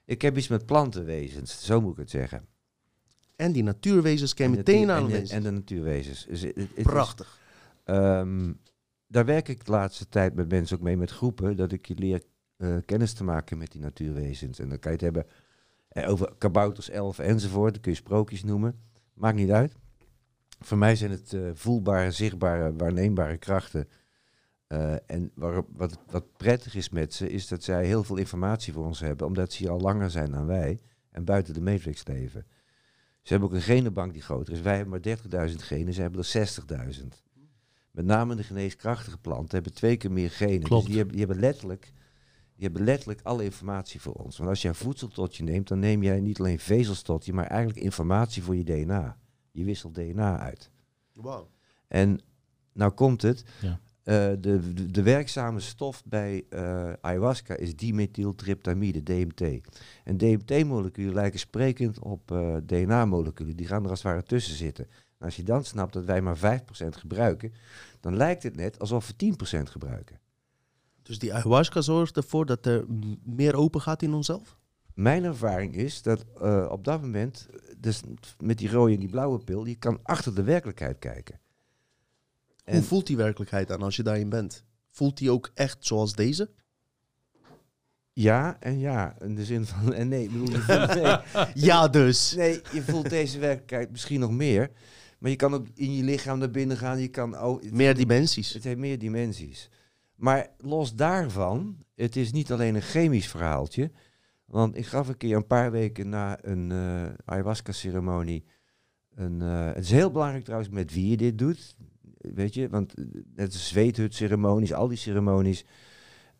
[0.04, 2.46] ik heb iets met plantenwezens, zo moet ik het zeggen.
[3.42, 6.24] En die natuurwezens kan je En de meteen aan en, en de natuurwezens.
[6.26, 7.38] Dus het- het is, Prachtig.
[7.84, 8.52] ehm,
[9.06, 11.94] daar werk ik de laatste tijd met mensen ook mee, met groepen, dat ik je
[11.94, 12.22] leer
[12.56, 14.58] eh, kennis te maken met die natuurwezens.
[14.58, 15.26] En dan kan je het hebben
[15.88, 17.72] eh, over kabouters, elfen enzovoort.
[17.72, 18.80] Dan kun je sprookjes noemen.
[19.14, 19.74] Maakt niet uit.
[20.60, 23.88] Voor mij zijn het eh, voelbare, zichtbare, waarneembare krachten.
[25.06, 28.84] En waarop, wat, wat prettig is met ze, is dat zij heel veel informatie voor
[28.86, 30.78] ons hebben, omdat ze hier al langer zijn dan wij
[31.10, 32.46] en buiten de matrix leven.
[33.22, 34.60] Ze hebben ook een genenbank die groter is.
[34.60, 35.00] Wij hebben
[35.30, 37.06] maar 30.000 genen, ze hebben er 60.000.
[37.90, 40.62] Met name de geneeskrachtige planten hebben twee keer meer genen.
[40.62, 40.82] Klopt.
[40.82, 41.92] Dus die hebben, die, hebben letterlijk,
[42.54, 44.36] die hebben letterlijk alle informatie voor ons.
[44.36, 47.32] Want als jij voedsel tot je neemt, dan neem jij niet alleen vezels tot je,
[47.32, 49.18] maar eigenlijk informatie voor je DNA.
[49.50, 50.70] Je wisselt DNA uit.
[51.12, 51.50] Wauw.
[51.88, 52.20] En
[52.72, 53.44] nou komt het.
[53.60, 53.80] Ja.
[54.02, 59.60] Eh, de, de, de werkzame stof bij eh, ayahuasca is dimethyltryptamide, DMT.
[60.04, 63.56] En DMT-moleculen lijken sprekend op eh, DNA-moleculen.
[63.56, 64.84] Die gaan er als het ware tussen zitten.
[65.18, 66.40] En als je dan snapt dat wij maar 5%
[66.88, 67.52] gebruiken,
[68.00, 70.20] dan lijkt het net alsof we 10% gebruiken.
[71.02, 72.84] Dus die ayahuasca zorgt ervoor dat er
[73.24, 74.58] meer open gaat in onszelf?
[74.94, 76.24] Mijn ervaring is dat
[76.70, 77.48] op dat moment,
[77.78, 78.00] dus
[78.38, 81.40] met die rode en die blauwe pil, je kan achter de werkelijkheid kijken.
[82.64, 84.64] Hoe voelt die werkelijkheid dan als je daarin bent?
[84.90, 86.50] Voelt die ook echt zoals deze?
[88.12, 91.16] Ja en ja, in de zin van, en nee, bedoel, voelt, nee,
[91.68, 92.34] Ja, dus.
[92.34, 94.70] Nee, je voelt deze werkelijkheid misschien nog meer.
[95.18, 97.00] Maar je kan ook in je lichaam naar binnen gaan.
[97.00, 98.52] Je kan ook, het, Meer dimensies.
[98.52, 99.70] het heeft meer dimensies.
[100.14, 103.90] Maar los daarvan, het is niet alleen een chemisch verhaaltje.
[104.44, 108.44] Want ik gaf een keer een paar weken na een eh, ayahuasca-ceremonie.
[109.14, 111.76] Een, eh, het is heel belangrijk trouwens met wie je dit doet.
[112.34, 113.04] Weet je, want eh,
[113.34, 115.64] net als zweethut-ceremonies, al die ceremonies.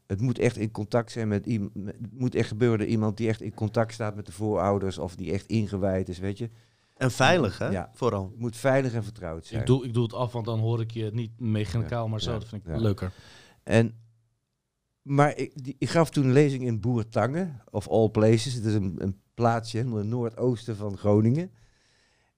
[0.07, 1.73] Het moet echt in contact zijn met iemand.
[1.75, 4.99] Het moet echt gebeuren door iemand die echt in contact staat met de voorouders.
[4.99, 6.51] Of die echt ingewijd is, weet je.
[6.97, 7.69] En veilig, hè?
[7.69, 7.91] Ja.
[7.95, 8.25] Vooral.
[8.31, 9.61] Het moet veilig en vertrouwd zijn.
[9.61, 12.33] Ik doe, ik doe het af, want dan hoor ik je niet mechanicaal, maar zo.
[12.33, 12.39] Ja.
[12.39, 12.81] Dat vind ik Ja.
[12.81, 13.13] leuker.
[13.63, 13.95] En,
[15.03, 18.55] maar ik, die, ik gaf toen een lezing in Boertangen, of all places.
[18.55, 21.51] Het is een, een plaatsje helemaal in het noordoosten van Groningen.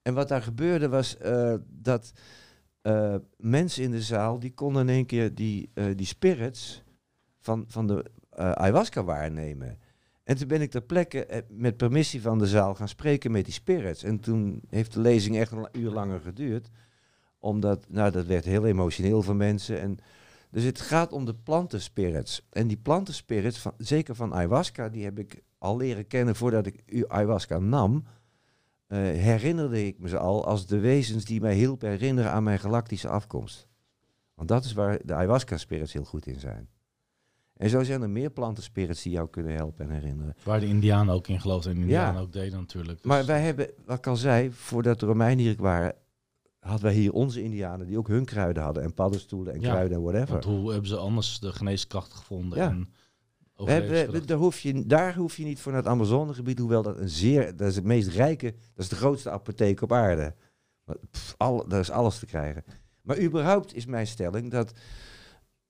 [0.02, 2.12] En wat daar gebeurde was eh, dat
[2.84, 6.82] eh, mensen in de zaal, die konden in één keer die, eh, die spirits
[7.40, 9.78] van, van de eh, ayahuasca waarnemen.
[10.24, 13.54] En toen ben ik ter plekke met permissie van de zaal gaan spreken met die
[13.54, 14.02] spirits.
[14.02, 16.68] En toen heeft de lezing echt een uur langer geduurd.
[17.38, 19.80] Omdat, nou, dat werd heel emotioneel voor mensen.
[19.80, 19.96] En
[20.50, 22.46] dus het gaat om de plantenspirits.
[22.50, 27.04] En die plantenspirits, van, zeker van ayahuasca, die heb ik al leren kennen voordat ik
[27.08, 28.04] ayahuasca nam.
[28.94, 32.58] Eh, herinnerde ik me ze al als de wezens die mij hielpen herinneren aan mijn
[32.58, 33.68] galactische afkomst.
[34.34, 36.68] Want dat is waar de ayahuasca-spirits heel goed in zijn.
[37.56, 40.34] En zo zijn er meer plantenspirits die jou kunnen helpen en herinneren.
[40.42, 42.20] Waar de Indianen ook in geloofden en de Indianen Ja.
[42.20, 42.96] ook deden natuurlijk.
[42.98, 45.94] Dus- Maar wij hebben, wat ik al zei, voordat de Romeinen hier waren,
[46.60, 48.82] hadden wij hier onze Indianen die ook hun kruiden hadden.
[48.82, 50.32] En paddenstoelen en Ja, kruiden en whatever.
[50.32, 52.58] Want hoe hebben ze anders de geneeskracht gevonden?
[52.58, 52.68] Ja.
[52.70, 52.88] En
[53.56, 56.98] We hebben, daar, hoef je, daar hoef je niet voor naar het Amazonegebied, hoewel dat
[56.98, 60.34] een zeer, dat is het meest rijke, dat is de grootste apotheek op aarde.
[60.84, 62.64] Maar, pff, al, daar is alles te krijgen.
[63.02, 64.72] Maar überhaupt is mijn stelling dat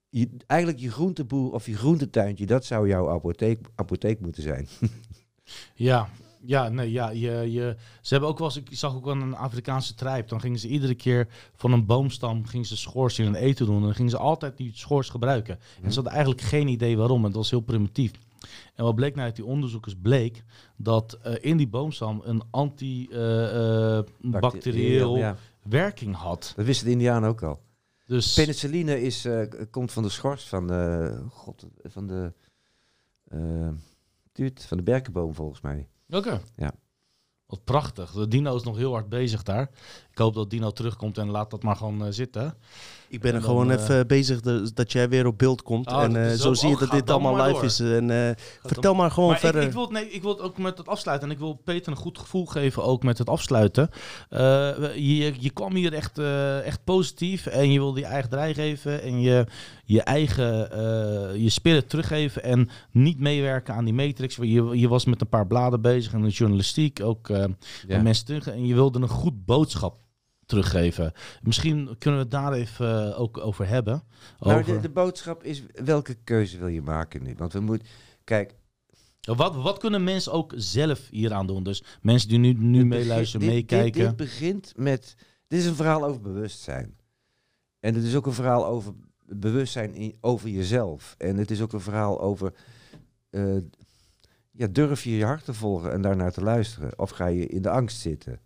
[0.08, 4.68] je, eigenlijk je groenteboer of je groentetuintje, dat zou jouw apotheek, apotheek moeten zijn.
[5.74, 6.08] Ja,
[6.46, 7.10] ja, nee, ja.
[7.10, 10.28] Je, je, ze hebben ook wel eens, ik zag ook wel een Afrikaanse trijp.
[10.28, 13.76] Dan gingen ze iedere keer van een boomstam gingen ze schors in een eten doen.
[13.76, 15.58] En dan gingen ze altijd die schors gebruiken.
[15.82, 17.24] En ze hadden eigenlijk geen idee waarom.
[17.24, 18.12] Het was heel primitief.
[18.74, 20.44] En wat bleek nou uit die onderzoekers bleek
[20.76, 25.36] dat eh, in die boomstam een antibacterieel ja.
[25.62, 26.52] werking had.
[26.56, 27.60] Dat wisten de Indianen ook al.
[28.06, 32.32] Dus Penicilline is, eh, komt van de schors van, eh, God, van de,
[33.24, 33.68] eh,
[34.32, 35.88] tuut, van de berkenboom volgens mij.
[36.08, 36.42] Oké.
[36.56, 36.72] Ja.
[37.46, 38.12] Wat prachtig.
[38.12, 39.70] De Dino is nog heel hard bezig daar.
[40.14, 42.54] Ik hoop dat Dino terugkomt en laat dat maar gewoon eh, zitten.
[43.08, 45.86] Ik ben er dan, gewoon eh, even bezig de- dat jij weer op beeld komt.
[45.92, 47.64] Oh, en eh, zo ook- zie je oh, dat dit allemaal live door.
[47.64, 47.80] is.
[47.80, 49.62] En eh, dan- vertel maar gewoon maar ik, verder.
[49.62, 51.28] ik, wil, nee, ik wil het ook met het afsluiten.
[51.28, 53.88] En ik wil Peter een goed gevoel geven ook met het afsluiten.
[54.28, 54.40] Eh,
[54.94, 57.46] je, je kwam hier echt, eh, echt positief.
[57.46, 59.02] En je wilde je eigen draai geven.
[59.02, 59.46] En je,
[59.84, 62.42] je eigen eh, je spirit teruggeven.
[62.42, 64.36] En niet meewerken aan die matrix.
[64.36, 66.12] Je, je was met een paar bladen bezig.
[66.12, 67.28] En de journalistiek ook.
[67.28, 67.44] eh,
[67.88, 68.02] Ja.
[68.02, 68.46] mensen terug.
[68.48, 70.02] En je wilde een goed boodschap
[70.46, 71.12] teruggeven.
[71.42, 74.02] Misschien kunnen we het daar even eh, ook over hebben.
[74.38, 77.34] Maar Over- de, de boodschap is, welke keuze wil je maken nu?
[77.36, 77.88] Want we moeten,
[78.24, 78.54] kijk,
[79.20, 81.62] Wat, wat kunnen mensen ook zelf hieraan doen?
[81.62, 84.00] Dus mensen die nu, nu meeluisteren, meekijken.
[84.00, 85.14] Dit, dit begint met,
[85.46, 86.96] dit is een verhaal over bewustzijn.
[87.80, 88.94] En het is ook een verhaal over
[89.26, 91.14] bewustzijn in, over jezelf.
[91.18, 92.52] En het is ook een verhaal over,
[93.30, 93.56] eh,
[94.50, 96.98] ja, durf je je hart te volgen en daarnaar te luisteren?
[96.98, 98.40] Of ga je in de angst zitten?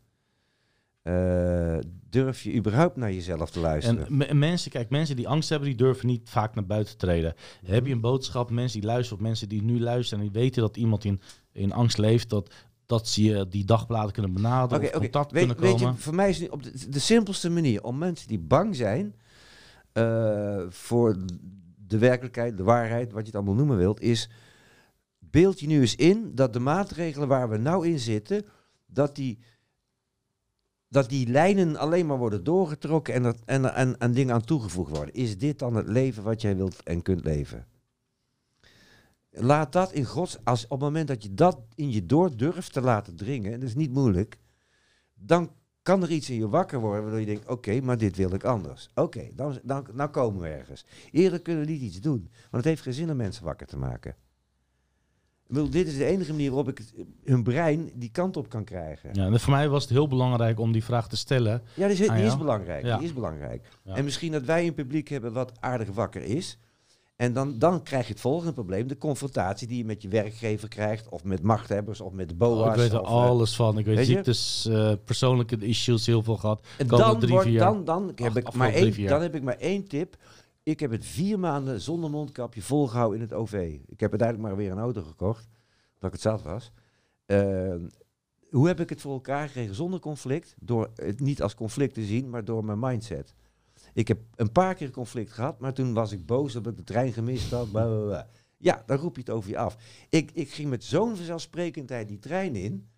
[1.09, 1.79] Eh,
[2.11, 4.07] durf je überhaupt naar jezelf te luisteren?
[4.07, 7.07] En me- mensen, kijk, mensen die angst hebben, die durven niet vaak naar buiten te
[7.07, 7.35] treden.
[7.65, 10.63] Heb je een boodschap, mensen die luisteren, of mensen die nu luisteren en die weten
[10.63, 11.21] dat iemand in,
[11.53, 12.55] in angst leeft, dat,
[12.87, 15.93] dat ze je die dagbladen kunnen benaderen, of contact Weet, kunnen weet komen.
[15.95, 19.15] je, voor mij is het op de, de simpelste manier om mensen die bang zijn
[19.93, 21.17] eh, voor
[21.87, 24.31] de werkelijkheid, de waarheid, wat je het allemaal noemen wilt, is
[25.19, 28.45] beeld je nu eens in dat de maatregelen waar we nou in zitten,
[28.87, 29.39] dat die,
[30.89, 34.97] dat die lijnen alleen maar worden doorgetrokken en, dat, en, en, en dingen aan toegevoegd
[34.97, 35.15] worden.
[35.15, 37.67] Is dit dan het leven wat jij wilt en kunt leven?
[39.31, 42.73] Laat dat in Gods, als op het moment dat je dat in je door durft
[42.73, 44.39] te laten dringen, en dat is niet moeilijk,
[45.15, 48.35] dan kan er iets in je wakker worden waardoor je denkt, oké, maar dit wil
[48.35, 48.89] ik anders.
[48.95, 50.85] Oké, dan, dan, nou komen we ergens.
[51.11, 53.79] Eerder kunnen we niet iets doen, want het heeft geen zin om mensen wakker te
[53.79, 54.17] maken.
[55.49, 56.93] Bedoel, dit is de enige manier waarop ik het-
[57.25, 59.11] hun brein die kant op kan krijgen.
[59.13, 61.63] Ja, Ja, en voor mij was het heel belangrijk om die vraag te stellen.
[61.75, 62.15] die is, die ja?
[62.15, 62.85] is belangrijk.
[62.85, 62.97] Ja.
[62.97, 63.69] Die is belangrijk.
[63.85, 63.95] Ja.
[63.95, 66.59] En misschien dat wij een publiek hebben wat aardig wakker is.
[67.17, 70.69] En dan, dan krijg je het volgende probleem, de confrontatie die je met je werkgever
[70.69, 72.69] krijgt, of met machthebbers, of met de Oh, BOA's.
[72.71, 73.79] ik weet er of, eh, alles van.
[73.79, 76.67] Ik weet, ziektes, eh, persoonlijke issues heel veel gehad.
[76.79, 79.89] En dan, drie, wordt, dan, dan, heb ik maar één, dan heb ik maar één
[79.89, 80.17] tip.
[80.69, 83.79] Ik heb het vier maanden zonder mondkapje volgehouden in het OV.
[83.87, 85.49] Ik heb uiteindelijk maar weer een auto gekocht,
[85.95, 86.73] omdat ik het zat was.
[87.27, 87.75] Eh,
[88.51, 90.55] hoe heb ik het voor elkaar gekregen zonder conflict?
[90.61, 93.35] Door het niet als conflict te zien, maar door mijn mindset.
[93.95, 96.85] Ik heb een paar keer conflict gehad, maar toen was ik boos omdat ik de
[96.85, 97.69] trein gemist had.
[98.59, 99.77] Ja, dan roep je het over je af.
[100.09, 102.89] Ik, ik ging met zo'n vanzelfsprekendheid die trein in,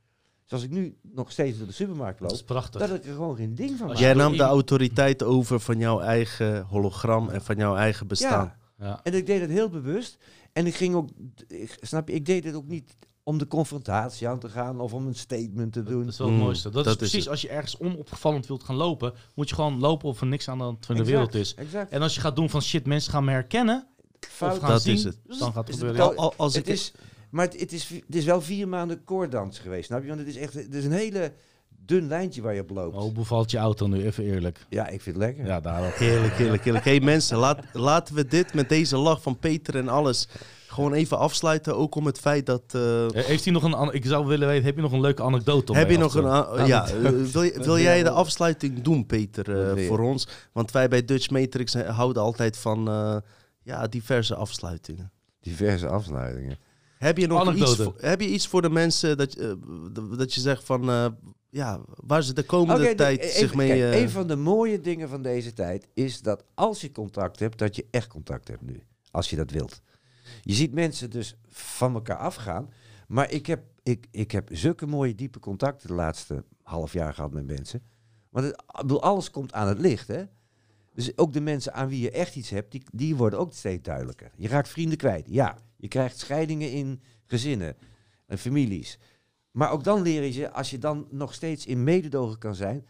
[0.51, 2.81] zoals ik nu nog steeds door de supermarkt Dat loop, is prachtig.
[2.81, 3.97] dat ik er gewoon geen ding van maak.
[3.97, 8.55] Jij nam de autoriteit over van jouw eigen hologram en van jouw eigen bestaan.
[8.79, 9.01] Ja, Ja.
[9.03, 10.19] en ik deed het heel bewust.
[10.53, 11.09] En ik ging ook,
[11.49, 14.93] ik, snap je, ik deed het ook niet om de confrontatie aan te gaan of
[14.95, 16.01] om een statement te doen.
[16.03, 16.71] Dat is wel het Mm, mooiste.
[16.71, 17.29] Dat, dat is is precies het.
[17.29, 20.59] als je ergens onopvallend wilt gaan lopen, moet je gewoon lopen of er niks aan
[20.59, 21.55] de hand van de Exact, wereld is.
[21.55, 21.91] Exact.
[21.91, 23.87] En als je gaat doen van shit, mensen gaan me herkennen
[24.21, 24.53] Fout.
[24.53, 25.19] of gaan Dat zien, is het.
[25.27, 26.17] dan gaat het Is het gebeuren.
[26.17, 26.93] Al- al- als het ik, is,
[27.31, 30.09] maar het, het, is, het is wel vier maanden koorddans geweest, snap je?
[30.09, 31.33] Want het is echt het is een hele
[31.85, 32.97] dun lijntje waar je op loopt.
[32.97, 34.05] Oh, hoe bevalt je auto nu?
[34.05, 34.59] Even eerlijk.
[34.69, 35.47] Ja, ik vind het lekker.
[35.47, 35.95] Ja, daarop.
[36.07, 36.85] Heerlijk, heerlijk, heerlijk.
[36.85, 40.29] Hey mensen, laat, laten we dit met deze lach van Peter en alles
[40.67, 41.77] gewoon even afsluiten.
[41.77, 42.63] Ook om het feit dat...
[42.71, 43.75] eh, Eh, Heeft hij nog een...
[43.75, 45.73] an- Ik zou willen weten, heb je nog een leuke anekdote?
[45.73, 46.67] om heb je nog een...
[46.67, 50.29] ja, eh, wil, wil jij de afsluiting doen, Peter, eh, voor ons?
[50.53, 53.17] Want wij bij Dutch Matrix houden altijd van eh,
[53.63, 55.11] ja, diverse afsluitingen.
[55.41, 56.59] Diverse afsluitingen.
[57.01, 58.07] Heb je nog iets Anekdote.
[58.07, 59.59] heb je iets voor de mensen dat, je,
[59.95, 60.89] eh, dat je zegt van...
[60.91, 61.07] eh,
[61.51, 63.69] ja, waar ze de komende tijd de- zich even- mee...
[63.69, 67.39] kijk, eh, een van de mooie dingen van deze tijd is dat als je contact
[67.39, 68.83] hebt, dat je echt contact hebt nu.
[69.11, 69.81] Als je dat wilt.
[70.43, 72.71] Je ziet mensen dus van elkaar afgaan.
[73.09, 77.33] Maar ik heb, ik, ik heb zulke mooie diepe contacten de laatste half jaar gehad
[77.33, 77.83] met mensen.
[78.31, 78.63] Want het,
[79.01, 80.23] alles komt aan het licht, hè.
[81.07, 83.83] Dus ook de mensen aan wie je echt iets hebt, die, die worden ook steeds
[83.83, 84.31] duidelijker.
[84.37, 85.59] Je raakt vrienden kwijt, ja.
[85.77, 87.77] Je krijgt scheidingen in gezinnen
[88.27, 88.99] en families.
[89.51, 92.87] Maar ook dan leer je ze, als je dan nog steeds in mededogen kan zijn,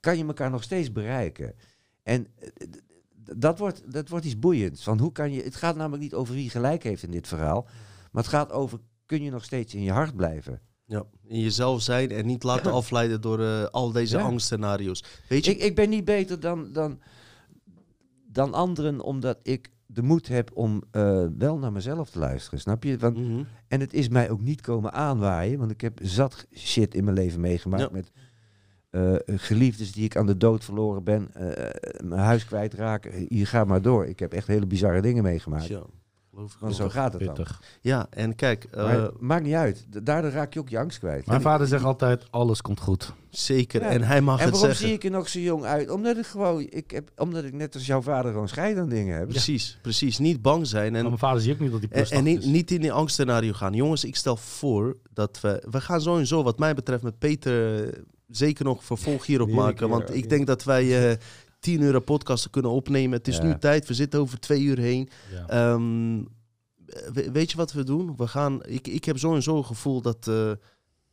[0.00, 1.54] kan je elkaar nog steeds bereiken.
[2.02, 2.66] En eh,
[3.36, 4.82] dat wordt, dat wordt iets boeiends.
[4.82, 7.62] Van hoe kan je, het gaat namelijk niet over wie gelijk heeft in dit verhaal.
[8.12, 10.60] Maar het gaat over, kun je nog steeds in je hart blijven?
[10.88, 14.22] Ja, in jezelf zijn en niet laten afleiden door eh, al deze Ja.
[14.22, 15.04] angstscenario's.
[15.28, 17.00] Weet je, Ik, ik ben niet beter dan, dan,
[18.26, 22.84] dan anderen omdat ik de moed heb om eh, wel naar mezelf te luisteren, snap
[22.84, 22.98] je?
[22.98, 23.42] Want, Mhm.
[23.68, 27.16] en het is mij ook niet komen aanwaaien, want ik heb zat shit in mijn
[27.16, 27.88] leven meegemaakt Ja.
[27.92, 28.10] met
[28.90, 31.30] eh, geliefdes die ik aan de dood verloren ben,
[32.04, 33.26] mijn huis kwijtraken.
[33.28, 34.06] Hier ga maar door.
[34.06, 35.68] Ik heb echt hele bizarre dingen meegemaakt.
[36.38, 37.46] Geloof ik Want zo gaat het dan.
[37.80, 39.86] Ja, en kijk, eh, maakt niet uit.
[39.88, 41.26] Da- Daardoor raak je ook je angst kwijt.
[41.26, 43.12] Mijn En- vader zegt altijd, alles komt goed.
[43.30, 43.80] zeker.
[43.80, 43.88] Ja.
[43.88, 44.86] En hij mag en het waarom zeggen.
[44.86, 45.90] zie ik er nog zo jong uit?
[45.90, 49.16] Omdat ik gewoon, ik heb, omdat ik net als jouw vader gewoon scheid aan dingen
[49.18, 49.28] heb.
[49.28, 50.18] Precies, precies.
[50.18, 50.90] Niet bang zijn.
[50.92, 52.80] Maar En, mijn vader zie ook niet dat hij en, plus en niet, niet in
[52.80, 53.72] die angstscenario gaan.
[53.72, 55.62] Jongens, ik stel voor dat we...
[55.70, 57.92] We gaan zo en zo, wat mij betreft, met Peter eh,
[58.28, 59.88] zeker nog vervolg hierop maken.
[59.88, 61.16] Want ik denk dat wij eh
[61.58, 63.18] 10 uur podcasten kunnen opnemen.
[63.18, 63.42] Het is Ja.
[63.42, 63.86] nu tijd.
[63.86, 65.08] We zitten over twee uur heen.
[65.32, 65.46] Ja.
[65.48, 66.22] Ehm,
[67.12, 68.16] we- weet je wat we doen?
[68.16, 70.52] We gaan, ik, ik heb zo en zo een gevoel dat, eh,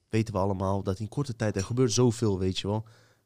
[0.10, 2.86] weten we allemaal, dat in korte tijd er gebeurt zoveel, weet je wel.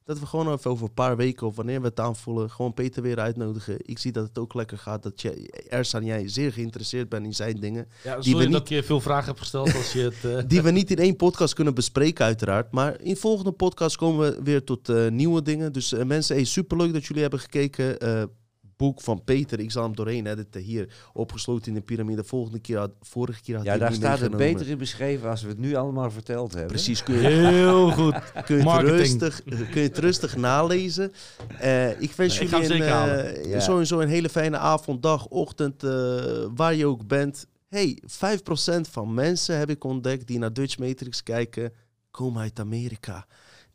[0.10, 3.01] Dat we gewoon even over een paar weken of wanneer we het aanvoelen, gewoon Peter
[3.01, 3.78] weer uitnodigen.
[3.82, 7.34] Ik zie dat het ook lekker gaat, dat je, Ersan, jij zeer geïnteresseerd bent in
[7.36, 7.88] zijn dingen.
[8.03, 10.26] Ja, we sorry niet- dat ik je veel vragen heb gesteld als je het...
[10.38, 12.72] eh, Die we niet in één podcast kunnen bespreken, uiteraard.
[12.72, 15.74] Maar in volgende podcast komen we weer tot eh, nieuwe dingen.
[15.74, 17.97] Dus eh, mensen, hey, superleuk dat jullie hebben gekeken.
[18.80, 22.24] Eh, boek van Peter, ik zal hem doorheen editen hier, opgesloten in de piramide.
[22.24, 25.30] Volgende keer had, vorige keer had Ja, hij daar niet staat het beter in beschreven
[25.30, 26.72] als we het nu allemaal verteld hebben.
[26.72, 28.14] Precies, kun je, Heel goed.
[28.34, 29.00] kun je, het, Marketing.
[29.00, 31.12] rustig, kun je het rustig nalezen.
[31.60, 33.50] Eh, ik wens Nee, ik jullie een, eh, halen.
[33.50, 33.60] Ja.
[33.60, 35.90] sowieso een hele fijne avond, dag, ochtend, eh,
[36.56, 37.48] waar je ook bent.
[37.68, 41.74] Hey, 5% van mensen heb ik ontdekt die naar Dutch Matrix kijken,
[42.12, 43.26] komen uit Amerika.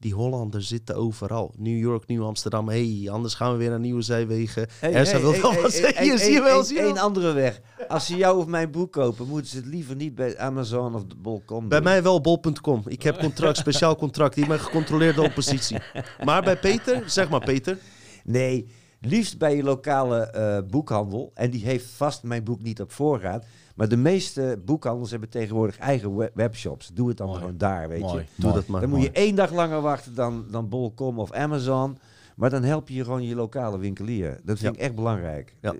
[0.04, 1.54] Die Hollanders zitten overal.
[1.56, 2.68] New York, Nieuw Amsterdam.
[2.68, 4.68] hey, anders gaan we weer naar nieuwe zijwegen.
[4.80, 6.02] Ersa wil wel wat zeggen.
[6.02, 7.02] Hier, zie je wel, zie je Eén wel.
[7.02, 7.60] andere weg.
[7.88, 11.04] Als ze jou of mijn boek kopen, moeten ze het liever niet bij Amazon of
[11.04, 12.82] de Bol.com Bij mij wel bol.com.
[12.86, 14.34] Ik heb contract, speciaal contract.
[14.34, 15.78] Die mijn gecontroleerde oppositie.
[16.24, 17.78] Maar bij Peter, zeg maar Peter.
[18.24, 18.68] Nee,
[19.00, 21.30] liefst bij je lokale eh, boekhandel.
[21.34, 23.44] En die heeft vast mijn boek niet op voorraad.
[23.74, 26.88] Maar de meeste boekhandels hebben tegenwoordig eigen we- webshops.
[26.88, 27.38] Doe het dan Mooi.
[27.38, 28.18] gewoon daar, weet Mooi.
[28.34, 28.42] je.
[28.42, 28.80] Doe dat maar.
[28.80, 31.98] Dan moet je één dag langer wachten dan, dan Bol.com of Amazon.
[32.36, 34.40] Maar dan help je gewoon je lokale winkelier.
[34.44, 34.80] Dat vind Ja.
[34.80, 35.56] ik echt belangrijk.
[35.60, 35.74] Ja.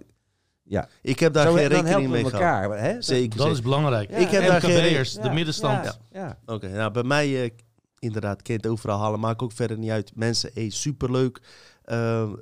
[0.63, 0.89] Ja.
[1.03, 2.79] Ik heb daar Zo, geen rekening mee elkaar.
[2.79, 3.03] Hè?
[3.03, 4.11] Zeker, Dat is belangrijk.
[4.11, 4.17] Ja.
[4.17, 5.85] Ik heb daar geen de middenstand.
[5.85, 6.39] Ja, ja.
[6.55, 7.51] Oké, nou bij mij, eh,
[7.99, 9.21] inderdaad, kan het overal halen.
[9.21, 10.13] Maakt ook verder niet uit.
[10.17, 11.41] Mensen, hey, superleuk.
[11.83, 12.33] Eh,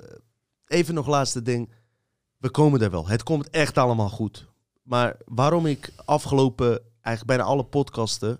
[0.67, 1.71] even nog laatste ding.
[2.37, 3.07] We komen er wel.
[3.07, 4.51] Het komt echt allemaal goed.
[4.83, 8.37] Maar waarom ik afgelopen, eigenlijk bijna alle podcasten,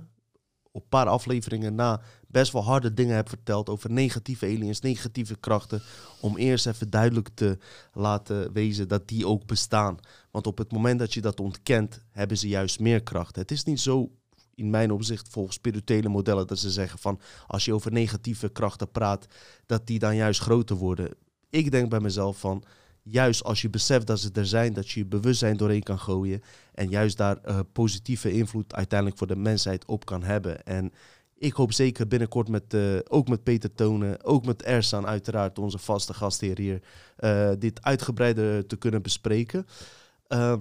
[0.72, 5.36] op een paar afleveringen na, best wel harde dingen heb verteld over negatieve aliens, negatieve
[5.36, 5.82] krachten.
[6.22, 7.58] Om eerst even duidelijk te
[7.94, 9.98] laten wezen dat die ook bestaan.
[10.32, 13.36] Want op het moment dat je dat ontkent, hebben ze juist meer kracht.
[13.36, 14.12] Het is niet zo,
[14.56, 18.92] in mijn opzicht, volgens spirituele modellen, dat ze zeggen van als je over negatieve krachten
[18.92, 19.28] praat,
[19.66, 21.14] dat die dan juist groter worden.
[21.50, 22.64] Ik denk bij mezelf van,
[23.04, 26.42] juist als je beseft dat ze er zijn, dat je je bewustzijn doorheen kan gooien
[26.74, 30.66] en juist daar eh, positieve invloed uiteindelijk voor de mensheid op kan hebben.
[30.66, 30.94] En
[31.38, 35.78] ik hoop zeker binnenkort met, eh, ook met Peter Tonen, ook met Ersan uiteraard, onze
[35.78, 36.82] vaste gastheer hier,
[37.16, 39.68] eh, dit uitgebreider te kunnen bespreken.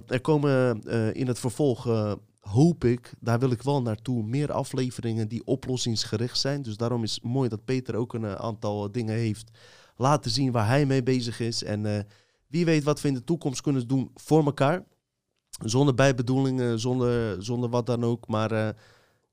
[0.07, 0.81] Er komen
[1.13, 1.83] in het vervolg,
[2.39, 6.61] hoop ik, daar wil ik wel naartoe, meer afleveringen die oplossingsgericht zijn.
[6.61, 9.51] Dus daarom is het mooi dat Peter ook een aantal dingen heeft
[9.95, 11.63] laten zien waar hij mee bezig is.
[11.63, 12.05] En
[12.53, 14.83] wie weet wat we in de toekomst kunnen doen voor elkaar.
[15.63, 18.27] Zonder bijbedoelingen, zonder, zonder wat dan ook.
[18.27, 18.69] Maar eh,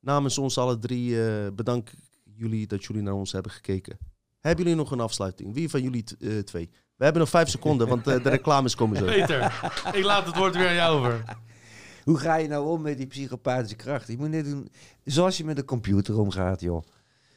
[0.01, 1.99] namens ons alle drie eh, bedank ik
[2.37, 3.99] jullie dat jullie naar ons hebben gekeken.
[4.41, 5.55] Hebben jullie nog een afsluiting?
[5.55, 6.71] Wie van jullie eh, twee?
[6.97, 9.05] We hebben nog vijf seconden, want eh, de reclames komen zo.
[9.05, 11.25] Peter, ik laat het woord weer aan jou over.
[12.05, 14.09] Hoe ga je nou om met die psychopathische kracht?
[14.09, 14.69] Je moet net doen
[15.05, 16.83] zoals je met een computer omgaat, joh.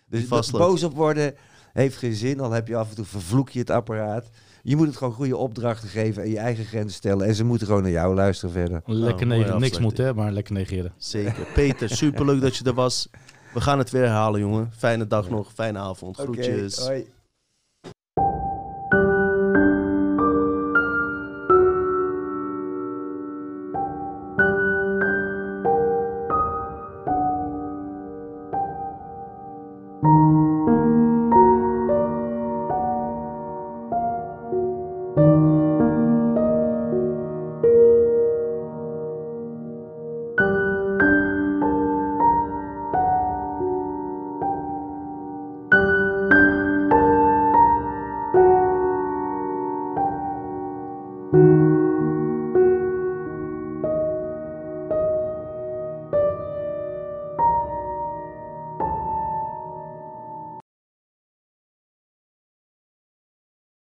[0.07, 1.35] Dus boos op worden
[1.73, 2.39] heeft geen zin.
[2.39, 4.29] Al heb je af en toe vervloek je het apparaat.
[4.65, 7.27] Je moet het gewoon goede opdrachten geven en je eigen grenzen stellen.
[7.27, 8.81] En ze moeten gewoon naar jou luisteren verder.
[8.85, 9.61] Lekker mooie negeren.
[9.61, 10.93] Niks moet, hè, maar lekker negeren.
[10.97, 11.47] Zeker.
[11.53, 13.09] Peter, superleuk dat je er was.
[13.53, 14.71] We gaan het weer herhalen, jongen.
[14.77, 16.17] Fijne dag nog, fijne avond.
[16.17, 16.83] Groetjes.
[16.83, 17.03] Oké,